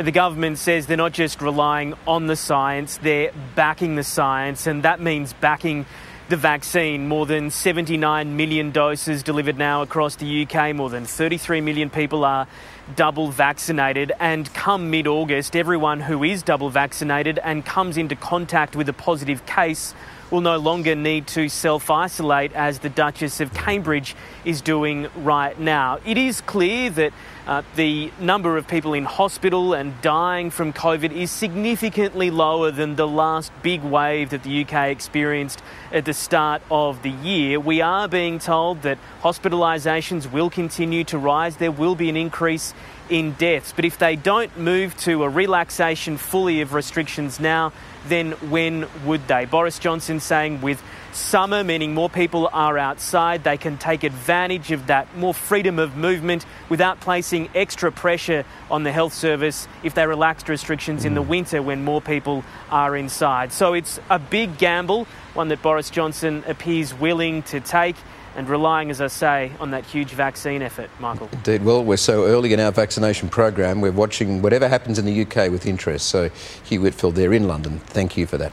The 0.03 0.11
government 0.11 0.59
says 0.59 0.89
they're 0.89 0.97
not 0.97 1.13
just 1.13 1.41
relying 1.41 1.95
on 2.09 2.27
the 2.27 2.35
science, 2.35 2.97
they're 2.97 3.31
backing 3.55 3.95
the 3.95 4.03
science, 4.03 4.67
and 4.67 4.83
that 4.83 5.01
means 5.01 5.33
backing 5.33 5.87
the 6.29 6.37
vaccine. 6.37 7.07
More 7.07 7.25
than 7.25 7.51
79 7.51 8.37
million 8.37 8.73
doses 8.73 9.23
delivered 9.23 9.57
now 9.57 9.83
across 9.83 10.17
the 10.17 10.43
UK. 10.43 10.75
More 10.75 10.91
than 10.91 11.05
33 11.05 11.61
million 11.61 11.89
people 11.89 12.25
are 12.25 12.49
double 12.97 13.31
vaccinated. 13.31 14.11
And 14.19 14.53
come 14.55 14.91
mid 14.91 15.07
August, 15.07 15.55
everyone 15.55 16.01
who 16.01 16.25
is 16.25 16.43
double 16.43 16.69
vaccinated 16.69 17.39
and 17.39 17.65
comes 17.65 17.97
into 17.97 18.17
contact 18.17 18.75
with 18.75 18.89
a 18.89 18.93
positive 18.93 19.47
case 19.47 19.95
will 20.33 20.41
no 20.41 20.57
longer 20.57 20.97
need 20.97 21.27
to 21.27 21.49
self 21.49 21.91
isolate 21.91 22.53
as 22.55 22.79
the 22.79 22.89
Duchess 22.89 23.41
of 23.41 23.53
Cambridge 23.53 24.17
is 24.47 24.63
doing 24.63 25.09
right 25.17 25.59
now. 25.61 25.99
It 26.07 26.17
is 26.17 26.41
clear 26.41 26.89
that 26.91 27.13
uh, 27.47 27.63
the 27.77 28.11
number 28.19 28.57
of 28.57 28.67
people 28.67 28.95
in 28.95 29.05
hospital 29.05 29.75
and 29.75 30.01
dying 30.01 30.51
from 30.51 30.73
COVID 30.73 31.13
is 31.13 31.31
significantly 31.31 32.31
lower 32.31 32.71
than 32.71 32.97
the 32.97 33.07
last 33.07 33.53
big 33.63 33.83
wave 33.83 34.31
that 34.31 34.43
the 34.43 34.65
UK 34.65 34.89
experienced 34.89 35.63
at 35.93 36.07
the 36.07 36.15
start 36.15 36.63
of 36.71 37.03
the 37.03 37.11
year. 37.11 37.61
We 37.61 37.83
are 37.83 38.09
being 38.09 38.39
told 38.39 38.83
that 38.83 38.99
hospitalisations 39.23 40.31
will 40.31 40.49
continue 40.49 41.05
to 41.05 41.19
rise. 41.19 41.57
There 41.57 41.73
will 41.73 41.95
be 41.95 42.09
an 42.09 42.17
increase 42.17 42.73
in 43.11 43.33
deaths. 43.33 43.73
But 43.75 43.85
if 43.85 43.99
they 43.99 44.17
don't 44.17 44.57
move 44.57 44.97
to 44.99 45.25
a 45.25 45.29
relaxation 45.29 46.17
fully 46.17 46.63
of 46.63 46.73
restrictions 46.73 47.39
now, 47.39 47.73
then 48.09 48.33
when 48.51 48.87
would 49.05 49.27
they? 49.29 49.45
Boris 49.45 49.79
Johnson 49.79 50.21
saying 50.21 50.61
with 50.61 50.83
summer, 51.15 51.63
meaning 51.65 51.95
more 51.95 52.09
people 52.11 52.49
are 52.53 52.79
outside, 52.79 53.45
they 53.45 53.57
can 53.57 53.79
take 53.79 54.05
advantage 54.05 54.71
of 54.71 54.87
that 54.87 55.17
more 55.17 55.35
freedom 55.35 55.79
of 55.79 55.97
movement 55.97 56.45
without 56.69 57.01
placing 57.01 57.49
extra 57.55 57.93
pressure 57.93 58.45
on 58.71 58.83
the 58.83 58.93
health 58.93 59.13
service 59.13 59.69
if 59.83 59.95
they 59.95 60.07
relaxed 60.07 60.49
restrictions 60.49 61.05
in 61.05 61.15
the 61.15 61.23
mm. 61.23 61.29
winter 61.29 61.63
when 61.63 61.85
more 61.85 62.01
people 62.01 62.45
are 62.71 62.97
inside. 62.97 63.53
So 63.53 63.75
it's 63.75 64.01
a 64.11 64.19
big 64.19 64.59
gamble, 64.59 65.07
one 65.35 65.49
that 65.49 65.63
Boris 65.63 65.91
Johnson 65.91 66.45
appears 66.47 66.95
willing 66.95 67.43
to 67.45 67.61
take 67.61 67.97
and 68.35 68.49
relying, 68.49 68.91
as 68.91 69.01
I 69.01 69.09
say, 69.09 69.53
on 69.61 69.73
that 69.73 69.85
huge 69.85 70.11
vaccine 70.11 70.63
effort, 70.63 70.91
Michael. 70.99 71.29
Indeed. 71.33 71.65
Well, 71.65 71.85
we're 71.85 71.97
so 71.99 72.25
early 72.25 72.53
in 72.53 72.61
our 72.61 72.73
vaccination 72.73 73.29
program. 73.29 73.81
We're 73.81 73.93
watching 73.93 74.43
whatever 74.43 74.69
happens 74.69 74.99
in 74.99 75.05
the 75.05 75.23
UK 75.23 75.51
with 75.51 75.67
interest. 75.67 76.09
So, 76.09 76.31
Hugh 76.65 76.81
Whitfeld 76.81 77.15
there 77.15 77.33
in 77.33 77.47
London, 77.47 77.79
thank 77.81 78.17
you 78.17 78.27
for 78.27 78.39
that. 78.39 78.53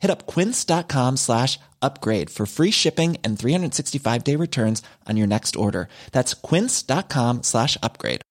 Hit 0.00 0.10
up 0.10 0.26
quince.com 0.26 1.16
slash 1.16 1.58
upgrade 1.82 2.30
for 2.30 2.46
free 2.46 2.70
shipping 2.70 3.16
and 3.22 3.38
365 3.38 4.24
day 4.24 4.36
returns 4.36 4.82
on 5.06 5.16
your 5.16 5.26
next 5.26 5.56
order. 5.56 5.88
That's 6.12 6.34
quince.com 6.34 7.42
slash 7.42 7.76
upgrade. 7.82 8.22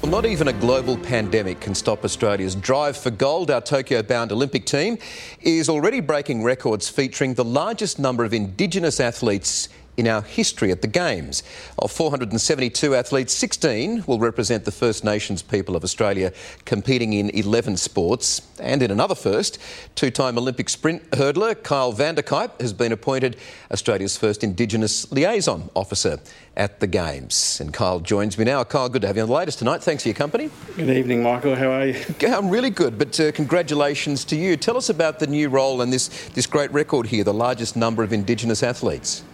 Well, 0.00 0.12
not 0.12 0.26
even 0.26 0.48
a 0.48 0.52
global 0.52 0.96
pandemic 0.96 1.60
can 1.60 1.74
stop 1.74 2.04
Australia's 2.04 2.54
drive 2.54 2.96
for 2.96 3.10
gold. 3.10 3.50
Our 3.50 3.60
Tokyo 3.60 4.02
bound 4.02 4.30
Olympic 4.30 4.64
team 4.64 4.96
is 5.40 5.68
already 5.68 6.00
breaking 6.00 6.44
records 6.44 6.88
featuring 6.88 7.34
the 7.34 7.44
largest 7.44 7.98
number 7.98 8.24
of 8.24 8.32
Indigenous 8.32 9.00
athletes 9.00 9.68
in 9.98 10.06
our 10.06 10.22
history 10.22 10.70
at 10.70 10.80
the 10.80 10.88
Games. 10.88 11.42
Of 11.78 11.90
472 11.90 12.94
athletes, 12.94 13.34
16 13.34 14.04
will 14.06 14.20
represent 14.20 14.64
the 14.64 14.70
First 14.70 15.04
Nations 15.04 15.42
people 15.42 15.74
of 15.74 15.82
Australia 15.82 16.32
competing 16.64 17.12
in 17.12 17.30
11 17.30 17.76
sports. 17.76 18.40
And 18.60 18.80
in 18.80 18.92
another 18.92 19.16
first, 19.16 19.58
two 19.96 20.10
time 20.10 20.38
Olympic 20.38 20.68
sprint 20.68 21.10
hurdler 21.10 21.60
Kyle 21.60 21.92
Vander-Kuyp 21.92 22.60
has 22.60 22.72
been 22.72 22.92
appointed 22.92 23.36
Australia's 23.72 24.16
first 24.16 24.44
Indigenous 24.44 25.10
liaison 25.10 25.68
officer 25.74 26.20
at 26.56 26.78
the 26.78 26.86
Games. 26.86 27.60
And 27.60 27.74
Kyle 27.74 27.98
joins 27.98 28.38
me 28.38 28.44
now. 28.44 28.62
Kyle, 28.62 28.88
good 28.88 29.02
to 29.02 29.08
have 29.08 29.16
you 29.16 29.22
on 29.22 29.28
the 29.28 29.34
latest 29.34 29.58
tonight. 29.58 29.82
Thanks 29.82 30.04
for 30.04 30.10
your 30.10 30.16
company. 30.16 30.50
Good 30.76 30.90
evening, 30.90 31.24
Michael. 31.24 31.56
How 31.56 31.70
are 31.70 31.86
you? 31.86 32.04
I'm 32.22 32.50
really 32.50 32.70
good, 32.70 32.98
but 32.98 33.18
uh, 33.18 33.32
congratulations 33.32 34.24
to 34.26 34.36
you. 34.36 34.56
Tell 34.56 34.76
us 34.76 34.90
about 34.90 35.18
the 35.18 35.26
new 35.26 35.48
role 35.48 35.82
and 35.82 35.92
this, 35.92 36.28
this 36.28 36.46
great 36.46 36.72
record 36.72 37.06
here, 37.08 37.24
the 37.24 37.34
largest 37.34 37.74
number 37.74 38.04
of 38.04 38.12
Indigenous 38.12 38.62
athletes. 38.62 39.24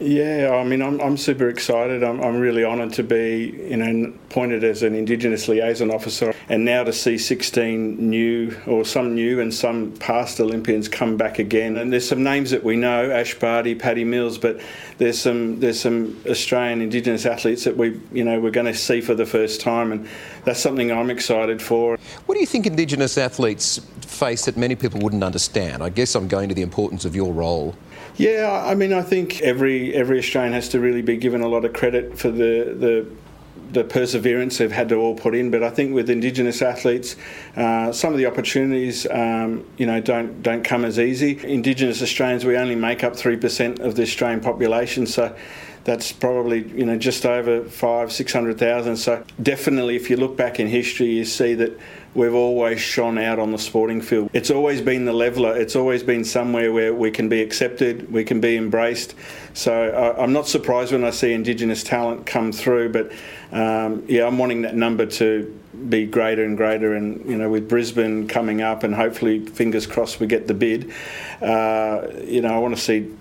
Yeah, 0.00 0.50
I 0.54 0.64
mean, 0.64 0.80
I'm, 0.80 0.98
I'm 1.00 1.16
super 1.16 1.48
excited. 1.48 2.02
I'm, 2.02 2.20
I'm 2.22 2.40
really 2.40 2.64
honoured 2.64 2.94
to 2.94 3.02
be, 3.02 3.54
you 3.68 3.76
know, 3.76 4.12
appointed 4.30 4.64
as 4.64 4.82
an 4.82 4.94
Indigenous 4.94 5.46
liaison 5.46 5.90
officer, 5.90 6.34
and 6.48 6.64
now 6.64 6.84
to 6.84 6.92
see 6.92 7.18
16 7.18 7.96
new, 7.98 8.56
or 8.66 8.84
some 8.84 9.14
new 9.14 9.40
and 9.40 9.52
some 9.52 9.92
past 9.92 10.40
Olympians 10.40 10.88
come 10.88 11.16
back 11.16 11.38
again. 11.38 11.76
And 11.76 11.92
there's 11.92 12.08
some 12.08 12.22
names 12.22 12.50
that 12.50 12.64
we 12.64 12.76
know: 12.76 13.10
Ash 13.10 13.38
Barty, 13.38 13.74
Patty 13.74 14.04
Mills, 14.04 14.38
but 14.38 14.58
there's 14.98 15.20
some 15.20 15.60
there's 15.60 15.80
some 15.80 16.18
Australian 16.26 16.80
Indigenous 16.80 17.26
athletes 17.26 17.64
that 17.64 17.76
we, 17.76 18.00
you 18.10 18.24
know, 18.24 18.40
we're 18.40 18.50
going 18.50 18.66
to 18.66 18.74
see 18.74 19.02
for 19.02 19.14
the 19.14 19.26
first 19.26 19.60
time, 19.60 19.92
and 19.92 20.08
that's 20.44 20.60
something 20.60 20.90
I'm 20.90 21.10
excited 21.10 21.60
for. 21.60 21.98
What 22.24 22.34
do 22.34 22.40
you 22.40 22.46
think 22.46 22.66
Indigenous 22.66 23.18
athletes 23.18 23.78
face 24.00 24.46
that 24.46 24.56
many 24.56 24.76
people 24.76 25.00
wouldn't 25.00 25.24
understand? 25.24 25.82
I 25.82 25.90
guess 25.90 26.14
I'm 26.14 26.28
going 26.28 26.48
to 26.48 26.54
the 26.54 26.62
importance 26.62 27.04
of 27.04 27.14
your 27.14 27.32
role. 27.34 27.74
Yeah, 28.16 28.64
I 28.64 28.74
mean, 28.74 28.92
I 28.92 29.02
think 29.02 29.40
every 29.40 29.94
every 29.94 30.18
Australian 30.18 30.52
has 30.52 30.68
to 30.70 30.80
really 30.80 31.02
be 31.02 31.16
given 31.16 31.40
a 31.40 31.48
lot 31.48 31.64
of 31.64 31.72
credit 31.72 32.18
for 32.18 32.30
the 32.30 32.74
the 32.78 33.06
the 33.72 33.84
perseverance 33.84 34.58
they've 34.58 34.70
had 34.70 34.88
to 34.88 34.96
all 34.96 35.14
put 35.14 35.34
in. 35.34 35.50
But 35.50 35.62
I 35.62 35.70
think 35.70 35.94
with 35.94 36.08
Indigenous 36.08 36.62
athletes, 36.62 37.16
uh, 37.56 37.92
some 37.92 38.12
of 38.12 38.18
the 38.18 38.26
opportunities, 38.26 39.06
um, 39.10 39.66
you 39.76 39.86
know, 39.86 40.00
don't 40.00 40.42
don't 40.42 40.62
come 40.62 40.84
as 40.84 40.98
easy. 40.98 41.40
Indigenous 41.44 42.00
Australians, 42.02 42.44
we 42.44 42.56
only 42.56 42.76
make 42.76 43.04
up 43.04 43.16
three 43.16 43.36
percent 43.36 43.80
of 43.80 43.96
the 43.96 44.02
Australian 44.02 44.40
population, 44.40 45.06
so 45.06 45.34
that's 45.84 46.12
probably 46.12 46.66
you 46.68 46.86
know 46.86 46.98
just 46.98 47.24
over 47.26 47.64
five 47.64 48.12
six 48.12 48.32
hundred 48.32 48.58
thousand. 48.58 48.96
So 48.96 49.22
definitely, 49.42 49.96
if 49.96 50.10
you 50.10 50.16
look 50.16 50.36
back 50.36 50.58
in 50.58 50.66
history, 50.66 51.08
you 51.08 51.24
see 51.24 51.54
that 51.54 51.78
we've 52.14 52.34
always 52.34 52.80
shone 52.80 53.18
out 53.18 53.38
on 53.38 53.52
the 53.52 53.58
sporting 53.58 54.00
field. 54.00 54.30
It's 54.32 54.50
always 54.50 54.80
been 54.80 55.04
the 55.04 55.12
leveler. 55.12 55.56
It's 55.56 55.76
always 55.76 56.02
been 56.02 56.24
somewhere 56.24 56.72
where 56.72 56.94
we 56.94 57.10
can 57.10 57.28
be 57.28 57.42
accepted, 57.42 58.10
we 58.12 58.24
can 58.24 58.40
be 58.40 58.56
embraced. 58.56 59.14
So 59.52 60.14
I, 60.18 60.22
am 60.22 60.32
not 60.32 60.46
surprised 60.46 60.92
when 60.92 61.04
I 61.04 61.10
see 61.10 61.32
Indigenous 61.32 61.82
talent 61.82 62.24
come 62.24 62.52
through, 62.52 62.92
but 62.92 63.12
um, 63.52 64.04
yeah, 64.08 64.26
I'm 64.26 64.38
wanting 64.38 64.62
that 64.62 64.76
number 64.76 65.06
to 65.06 65.60
be 65.88 66.06
greater 66.06 66.44
and 66.44 66.56
greater. 66.56 66.94
And 66.94 67.28
you 67.28 67.36
know, 67.36 67.50
with 67.50 67.68
Brisbane 67.68 68.28
coming 68.28 68.62
up, 68.62 68.84
and 68.84 68.94
hopefully, 68.94 69.44
fingers 69.44 69.86
crossed, 69.86 70.20
we 70.20 70.26
get 70.26 70.46
the 70.46 70.54
bid. 70.54 70.92
Uh, 71.42 72.06
you 72.24 72.40
know, 72.40 72.54
I 72.54 72.58
want 72.58 72.74
to 72.76 72.80
see 72.80 73.12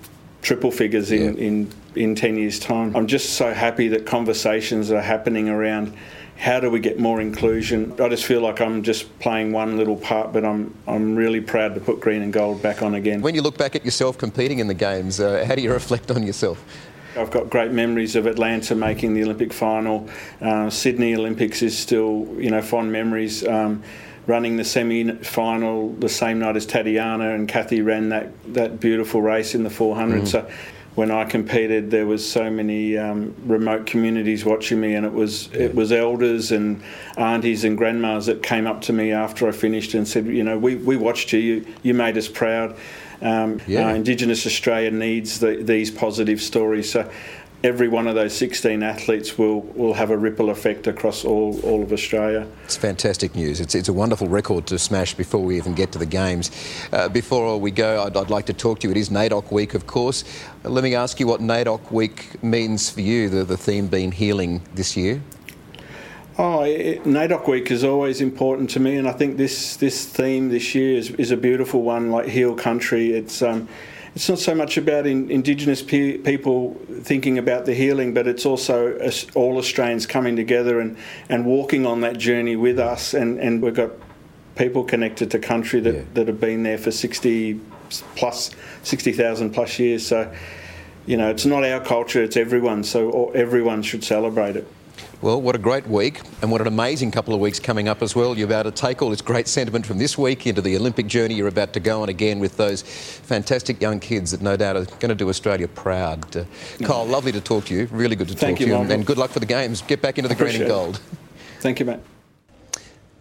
triple 0.43 0.69
figures 0.69 1.11
in, 1.11 1.35
yeah. 1.35 1.43
in 1.43 1.71
in 1.95 2.15
10 2.15 2.37
years' 2.37 2.59
time. 2.59 2.95
I'm 2.95 3.07
just 3.07 3.33
so 3.33 3.53
happy 3.53 3.87
that 3.89 4.05
conversations 4.05 4.91
are 4.91 5.01
happening 5.01 5.49
around 5.49 5.95
how 6.37 6.59
do 6.59 6.69
we 6.69 6.79
get 6.79 6.99
more 6.99 7.21
inclusion? 7.21 7.93
I 8.01 8.09
just 8.09 8.25
feel 8.25 8.41
like 8.41 8.59
I'm 8.59 8.83
just 8.83 9.17
playing 9.19 9.51
one 9.51 9.77
little 9.77 9.95
part, 9.95 10.33
but 10.33 10.43
I'm 10.43 10.75
I'm 10.87 11.15
really 11.15 11.41
proud 11.41 11.75
to 11.75 11.81
put 11.81 11.99
green 11.99 12.21
and 12.21 12.33
gold 12.33 12.61
back 12.61 12.81
on 12.81 12.95
again. 12.95 13.21
When 13.21 13.35
you 13.35 13.41
look 13.41 13.57
back 13.57 13.75
at 13.75 13.85
yourself 13.85 14.17
competing 14.17 14.59
in 14.59 14.67
the 14.67 14.73
games, 14.73 15.19
uh, 15.19 15.45
how 15.47 15.55
do 15.55 15.61
you 15.61 15.71
reflect 15.81 16.11
on 16.11 16.23
yourself? 16.23 16.63
I've 17.15 17.29
got 17.29 17.49
great 17.49 17.71
memories 17.71 18.15
of 18.15 18.25
Atlanta 18.25 18.75
making 18.75 19.13
the 19.13 19.23
Olympic 19.23 19.53
final. 19.53 20.09
Uh, 20.41 20.69
Sydney 20.71 21.15
Olympics 21.15 21.61
is 21.61 21.77
still, 21.77 22.27
you 22.39 22.49
know, 22.49 22.61
fond 22.61 22.91
memories. 22.91 23.47
Um, 23.47 23.83
running 24.25 24.57
the 24.57 24.63
semi-final 24.63 25.89
the 25.93 26.09
same 26.09 26.39
night 26.39 26.55
as 26.55 26.65
Tatiana 26.65 27.33
and 27.33 27.47
Cathy 27.47 27.81
ran 27.81 28.09
that, 28.09 28.31
that 28.53 28.79
beautiful 28.79 29.21
race 29.21 29.53
in 29.53 29.63
the 29.63 29.69
400. 29.69 30.21
Mm. 30.21 30.27
So 30.27 30.49
when 30.95 31.09
I 31.09 31.25
competed, 31.25 31.89
there 31.89 32.05
was 32.05 32.29
so 32.29 32.49
many 32.49 32.97
um, 32.97 33.35
remote 33.45 33.85
communities 33.85 34.45
watching 34.45 34.79
me, 34.79 34.93
and 34.93 35.05
it 35.05 35.11
was 35.11 35.51
it 35.51 35.73
was 35.73 35.91
elders 35.91 36.51
and 36.51 36.83
aunties 37.17 37.63
and 37.63 37.75
grandmas 37.75 38.27
that 38.27 38.43
came 38.43 38.67
up 38.67 38.81
to 38.81 38.93
me 38.93 39.11
after 39.11 39.47
I 39.47 39.51
finished 39.51 39.95
and 39.95 40.07
said, 40.07 40.27
you 40.27 40.43
know, 40.43 40.57
we, 40.57 40.75
we 40.75 40.95
watched 40.95 41.33
you, 41.33 41.39
you, 41.39 41.65
you 41.81 41.93
made 41.95 42.15
us 42.17 42.27
proud. 42.27 42.77
Um, 43.23 43.59
yeah. 43.67 43.87
uh, 43.87 43.93
Indigenous 43.95 44.45
Australia 44.45 44.91
needs 44.91 45.39
the, 45.39 45.55
these 45.55 45.89
positive 45.89 46.41
stories. 46.41 46.91
So 46.91 47.09
every 47.63 47.87
one 47.87 48.07
of 48.07 48.15
those 48.15 48.33
16 48.33 48.83
athletes 48.83 49.37
will, 49.37 49.61
will 49.61 49.93
have 49.93 50.09
a 50.09 50.17
ripple 50.17 50.49
effect 50.49 50.85
across 50.85 51.23
all, 51.23 51.59
all 51.61 51.81
of 51.81 51.93
Australia. 51.93 52.45
It's 52.65 52.75
fantastic 52.75 53.35
news. 53.35 53.61
It's, 53.61 53.73
it's 53.73 53.87
a 53.87 53.93
wonderful 53.93 54.27
record 54.27 54.67
to 54.67 54.77
smash 54.77 55.13
before 55.13 55.41
we 55.41 55.55
even 55.55 55.73
get 55.73 55.93
to 55.93 55.99
the 55.99 56.05
Games. 56.05 56.51
Uh, 56.91 57.07
before 57.07 57.57
we 57.57 57.71
go, 57.71 58.03
I'd, 58.03 58.17
I'd, 58.17 58.29
like 58.29 58.45
to 58.47 58.53
talk 58.53 58.79
to 58.79 58.87
you. 58.87 58.91
It 58.91 58.97
is 58.97 59.09
NAIDOC 59.09 59.51
Week, 59.51 59.75
of 59.75 59.87
course. 59.87 60.25
Let 60.63 60.83
me 60.83 60.93
ask 60.93 61.19
you 61.19 61.27
what 61.27 61.39
NAIDOC 61.39 61.89
Week 61.91 62.43
means 62.43 62.89
for 62.89 63.01
you, 63.01 63.29
the, 63.29 63.45
the 63.45 63.57
theme 63.57 63.87
being 63.87 64.11
healing 64.11 64.61
this 64.75 64.97
year. 64.97 65.21
Oh, 66.37 66.63
it, 66.63 67.03
NAIDOC 67.03 67.47
Week 67.47 67.71
is 67.71 67.85
always 67.85 68.19
important 68.19 68.69
to 68.71 68.79
me, 68.81 68.97
and 68.97 69.07
I 69.07 69.13
think 69.13 69.37
this, 69.37 69.77
this 69.77 70.05
theme 70.05 70.49
this 70.49 70.75
year 70.75 70.97
is, 70.97 71.11
is 71.11 71.31
a 71.31 71.37
beautiful 71.37 71.83
one, 71.83 72.11
like 72.11 72.27
Heal 72.27 72.55
Country. 72.55 73.13
It's 73.13 73.41
um, 73.41 73.69
it's 74.15 74.29
not 74.29 74.39
so 74.39 74.53
much 74.53 74.77
about 74.77 75.07
in, 75.07 75.31
Indigenous 75.31 75.81
pe- 75.81 76.17
people 76.17 76.75
thinking 77.01 77.37
about 77.37 77.65
the 77.65 77.73
healing, 77.73 78.13
but 78.13 78.27
it's 78.27 78.45
also 78.45 78.99
all 79.33 79.57
Australians 79.57 80.05
coming 80.05 80.35
together 80.35 80.79
and, 80.79 80.97
and 81.29 81.45
walking 81.45 81.85
on 81.85 82.01
that 82.01 82.17
journey 82.17 82.55
with 82.55 82.79
us. 82.79 83.13
And, 83.13 83.39
and 83.39 83.61
we've 83.61 83.73
got 83.73 83.91
people 84.55 84.83
connected 84.83 85.31
to 85.31 85.39
country 85.39 85.79
that, 85.79 85.95
yeah. 85.95 86.03
that 86.13 86.27
have 86.27 86.39
been 86.39 86.61
there 86.61 86.77
for 86.77 86.91
60 86.91 87.59
plus, 88.15 88.51
60,000 88.83 89.51
plus 89.51 89.79
years. 89.79 90.05
So, 90.05 90.31
you 91.07 91.17
know, 91.17 91.29
it's 91.29 91.45
not 91.45 91.63
our 91.63 91.79
culture, 91.79 92.21
it's 92.21 92.37
everyone. 92.37 92.83
So 92.83 93.31
everyone 93.31 93.81
should 93.81 94.03
celebrate 94.03 94.55
it. 94.55 94.67
Well, 95.23 95.41
what 95.41 95.55
a 95.55 95.57
great 95.57 95.87
week, 95.87 96.19
and 96.41 96.51
what 96.51 96.59
an 96.59 96.67
amazing 96.67 97.11
couple 97.11 97.33
of 97.33 97.39
weeks 97.39 97.57
coming 97.57 97.87
up 97.87 98.01
as 98.01 98.13
well. 98.13 98.37
You're 98.37 98.45
about 98.45 98.63
to 98.63 98.71
take 98.71 99.01
all 99.01 99.09
this 99.09 99.21
great 99.21 99.47
sentiment 99.47 99.85
from 99.85 99.97
this 99.97 100.17
week 100.17 100.45
into 100.45 100.61
the 100.61 100.75
Olympic 100.75 101.07
journey 101.07 101.33
you're 101.35 101.47
about 101.47 101.71
to 101.75 101.79
go 101.79 102.01
on 102.01 102.09
again 102.09 102.39
with 102.39 102.57
those 102.57 102.81
fantastic 102.81 103.81
young 103.81 104.01
kids 104.01 104.31
that 104.31 104.41
no 104.41 104.57
doubt 104.57 104.75
are 104.75 104.83
going 104.83 105.07
to 105.07 105.15
do 105.15 105.29
Australia 105.29 105.69
proud. 105.69 106.35
Uh, 106.35 106.43
Kyle, 106.83 107.05
lovely 107.05 107.31
to 107.31 107.39
talk 107.39 107.63
to 107.67 107.73
you. 107.73 107.87
Really 107.89 108.17
good 108.17 108.27
to 108.27 108.35
Thank 108.35 108.57
talk 108.57 108.67
you, 108.67 108.73
to 108.73 108.83
you, 108.83 108.91
and 108.91 109.05
good 109.05 109.17
luck 109.17 109.31
for 109.31 109.39
the 109.39 109.45
games. 109.45 109.81
Get 109.83 110.01
back 110.01 110.17
into 110.17 110.27
the 110.27 110.35
green 110.35 110.57
and 110.57 110.67
gold. 110.67 110.99
Thank 111.61 111.79
you, 111.79 111.85
mate. 111.85 111.99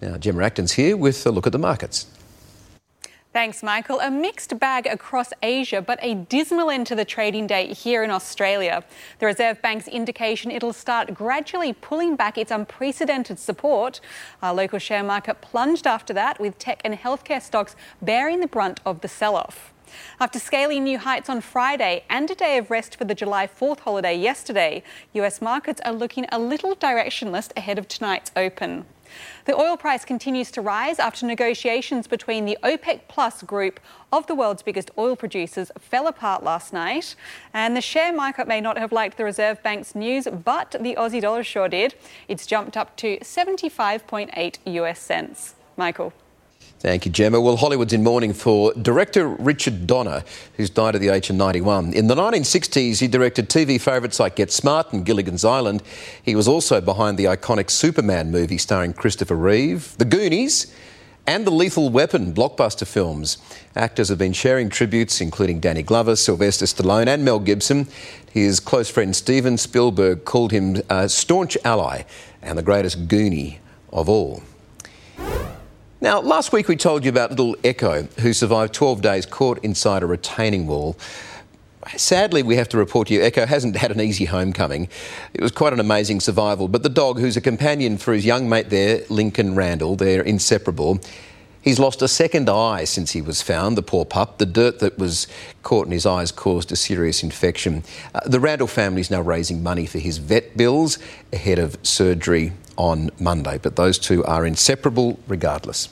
Now, 0.00 0.18
Gemma 0.18 0.42
Acton's 0.42 0.72
here 0.72 0.96
with 0.96 1.24
a 1.24 1.30
look 1.30 1.46
at 1.46 1.52
the 1.52 1.60
markets. 1.60 2.08
Thanks, 3.32 3.62
Michael. 3.62 3.98
A 4.00 4.10
mixed 4.10 4.58
bag 4.58 4.86
across 4.86 5.32
Asia, 5.42 5.80
but 5.80 5.98
a 6.02 6.14
dismal 6.14 6.68
end 6.68 6.86
to 6.88 6.94
the 6.94 7.06
trading 7.06 7.46
day 7.46 7.72
here 7.72 8.02
in 8.02 8.10
Australia. 8.10 8.84
The 9.20 9.26
Reserve 9.26 9.62
Bank's 9.62 9.88
indication 9.88 10.50
it'll 10.50 10.74
start 10.74 11.14
gradually 11.14 11.72
pulling 11.72 12.14
back 12.14 12.36
its 12.36 12.50
unprecedented 12.50 13.38
support. 13.38 14.02
Our 14.42 14.52
local 14.52 14.78
share 14.78 15.02
market 15.02 15.40
plunged 15.40 15.86
after 15.86 16.12
that, 16.12 16.40
with 16.40 16.58
tech 16.58 16.82
and 16.84 16.92
healthcare 16.92 17.40
stocks 17.40 17.74
bearing 18.02 18.40
the 18.40 18.46
brunt 18.46 18.80
of 18.84 19.00
the 19.00 19.08
sell 19.08 19.36
off. 19.36 19.72
After 20.20 20.38
scaling 20.38 20.84
new 20.84 20.98
heights 20.98 21.30
on 21.30 21.40
Friday 21.40 22.04
and 22.10 22.30
a 22.30 22.34
day 22.34 22.58
of 22.58 22.70
rest 22.70 22.96
for 22.96 23.06
the 23.06 23.14
July 23.14 23.46
4th 23.46 23.80
holiday 23.80 24.14
yesterday, 24.14 24.82
US 25.14 25.40
markets 25.40 25.80
are 25.86 25.92
looking 25.92 26.26
a 26.30 26.38
little 26.38 26.76
directionless 26.76 27.50
ahead 27.56 27.78
of 27.78 27.88
tonight's 27.88 28.30
open. 28.36 28.84
The 29.44 29.54
oil 29.54 29.76
price 29.76 30.04
continues 30.04 30.50
to 30.52 30.60
rise 30.60 30.98
after 30.98 31.26
negotiations 31.26 32.06
between 32.06 32.44
the 32.44 32.58
OPEC 32.62 33.02
Plus 33.08 33.42
group 33.42 33.80
of 34.12 34.26
the 34.26 34.34
world's 34.34 34.62
biggest 34.62 34.90
oil 34.96 35.16
producers 35.16 35.70
fell 35.78 36.06
apart 36.06 36.42
last 36.42 36.72
night. 36.72 37.14
And 37.52 37.76
the 37.76 37.80
share 37.80 38.12
market 38.12 38.46
may 38.46 38.60
not 38.60 38.78
have 38.78 38.92
liked 38.92 39.16
the 39.16 39.24
Reserve 39.24 39.62
Bank's 39.62 39.94
news, 39.94 40.26
but 40.26 40.76
the 40.80 40.94
Aussie 40.94 41.20
dollar 41.20 41.42
sure 41.42 41.68
did. 41.68 41.94
It's 42.28 42.46
jumped 42.46 42.76
up 42.76 42.96
to 42.96 43.18
75.8 43.18 44.58
US 44.64 45.00
cents. 45.00 45.54
Michael. 45.76 46.12
Thank 46.82 47.06
you, 47.06 47.12
Gemma. 47.12 47.40
Well, 47.40 47.58
Hollywood's 47.58 47.92
in 47.92 48.02
mourning 48.02 48.32
for 48.32 48.74
director 48.74 49.28
Richard 49.28 49.86
Donner, 49.86 50.24
who's 50.56 50.68
died 50.68 50.96
at 50.96 51.00
the 51.00 51.10
age 51.10 51.30
of 51.30 51.36
91. 51.36 51.92
In 51.92 52.08
the 52.08 52.16
1960s, 52.16 52.98
he 52.98 53.06
directed 53.06 53.48
TV 53.48 53.80
favourites 53.80 54.18
like 54.18 54.34
Get 54.34 54.50
Smart 54.50 54.92
and 54.92 55.06
Gilligan's 55.06 55.44
Island. 55.44 55.84
He 56.24 56.34
was 56.34 56.48
also 56.48 56.80
behind 56.80 57.18
the 57.18 57.26
iconic 57.26 57.70
Superman 57.70 58.32
movie 58.32 58.58
starring 58.58 58.94
Christopher 58.94 59.36
Reeve, 59.36 59.96
The 59.98 60.04
Goonies, 60.04 60.74
and 61.24 61.46
the 61.46 61.52
Lethal 61.52 61.88
Weapon 61.88 62.34
blockbuster 62.34 62.84
films. 62.84 63.38
Actors 63.76 64.08
have 64.08 64.18
been 64.18 64.32
sharing 64.32 64.68
tributes, 64.68 65.20
including 65.20 65.60
Danny 65.60 65.84
Glover, 65.84 66.16
Sylvester 66.16 66.64
Stallone, 66.64 67.06
and 67.06 67.24
Mel 67.24 67.38
Gibson. 67.38 67.86
His 68.32 68.58
close 68.58 68.90
friend 68.90 69.14
Steven 69.14 69.56
Spielberg 69.56 70.24
called 70.24 70.50
him 70.50 70.82
a 70.90 71.08
staunch 71.08 71.56
ally 71.64 72.02
and 72.42 72.58
the 72.58 72.62
greatest 72.64 73.06
Goonie 73.06 73.58
of 73.92 74.08
all. 74.08 74.42
Now, 76.02 76.20
last 76.20 76.52
week 76.52 76.66
we 76.66 76.74
told 76.74 77.04
you 77.04 77.10
about 77.10 77.30
little 77.30 77.54
Echo, 77.62 78.08
who 78.18 78.32
survived 78.32 78.74
12 78.74 79.02
days 79.02 79.24
caught 79.24 79.58
inside 79.62 80.02
a 80.02 80.06
retaining 80.06 80.66
wall. 80.66 80.98
Sadly, 81.96 82.42
we 82.42 82.56
have 82.56 82.68
to 82.70 82.76
report 82.76 83.06
to 83.06 83.14
you, 83.14 83.22
Echo 83.22 83.46
hasn't 83.46 83.76
had 83.76 83.92
an 83.92 84.00
easy 84.00 84.24
homecoming. 84.24 84.88
It 85.32 85.40
was 85.40 85.52
quite 85.52 85.72
an 85.72 85.78
amazing 85.78 86.18
survival, 86.18 86.66
but 86.66 86.82
the 86.82 86.88
dog, 86.88 87.20
who's 87.20 87.36
a 87.36 87.40
companion 87.40 87.98
for 87.98 88.12
his 88.12 88.26
young 88.26 88.48
mate 88.48 88.68
there, 88.68 89.04
Lincoln 89.10 89.54
Randall, 89.54 89.94
they're 89.94 90.22
inseparable. 90.22 90.98
He's 91.60 91.78
lost 91.78 92.02
a 92.02 92.08
second 92.08 92.50
eye 92.50 92.82
since 92.82 93.12
he 93.12 93.22
was 93.22 93.40
found, 93.40 93.78
the 93.78 93.82
poor 93.82 94.04
pup. 94.04 94.38
The 94.38 94.46
dirt 94.46 94.80
that 94.80 94.98
was 94.98 95.28
caught 95.62 95.86
in 95.86 95.92
his 95.92 96.04
eyes 96.04 96.32
caused 96.32 96.72
a 96.72 96.76
serious 96.76 97.22
infection. 97.22 97.84
Uh, 98.12 98.18
the 98.26 98.40
Randall 98.40 98.66
family 98.66 99.02
is 99.02 99.10
now 99.12 99.20
raising 99.20 99.62
money 99.62 99.86
for 99.86 100.00
his 100.00 100.18
vet 100.18 100.56
bills 100.56 100.98
ahead 101.32 101.60
of 101.60 101.78
surgery 101.84 102.54
on 102.76 103.10
Monday, 103.18 103.58
but 103.60 103.76
those 103.76 103.98
two 103.98 104.24
are 104.24 104.46
inseparable 104.46 105.18
regardless. 105.28 105.88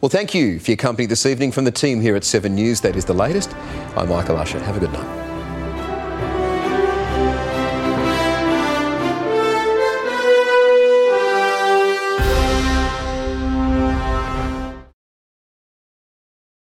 Well, 0.00 0.10
thank 0.10 0.34
you 0.34 0.58
for 0.58 0.70
your 0.72 0.76
company 0.76 1.06
this 1.06 1.24
evening 1.26 1.52
from 1.52 1.64
the 1.64 1.72
team 1.72 2.00
here 2.00 2.16
at 2.16 2.24
7 2.24 2.54
News. 2.54 2.82
That 2.82 2.96
is 2.96 3.06
the 3.06 3.14
latest. 3.14 3.54
I'm 3.96 4.08
Michael 4.08 4.36
Usher. 4.36 4.58
Have 4.60 4.76
a 4.76 4.80
good 4.80 4.92
night. 4.92 5.25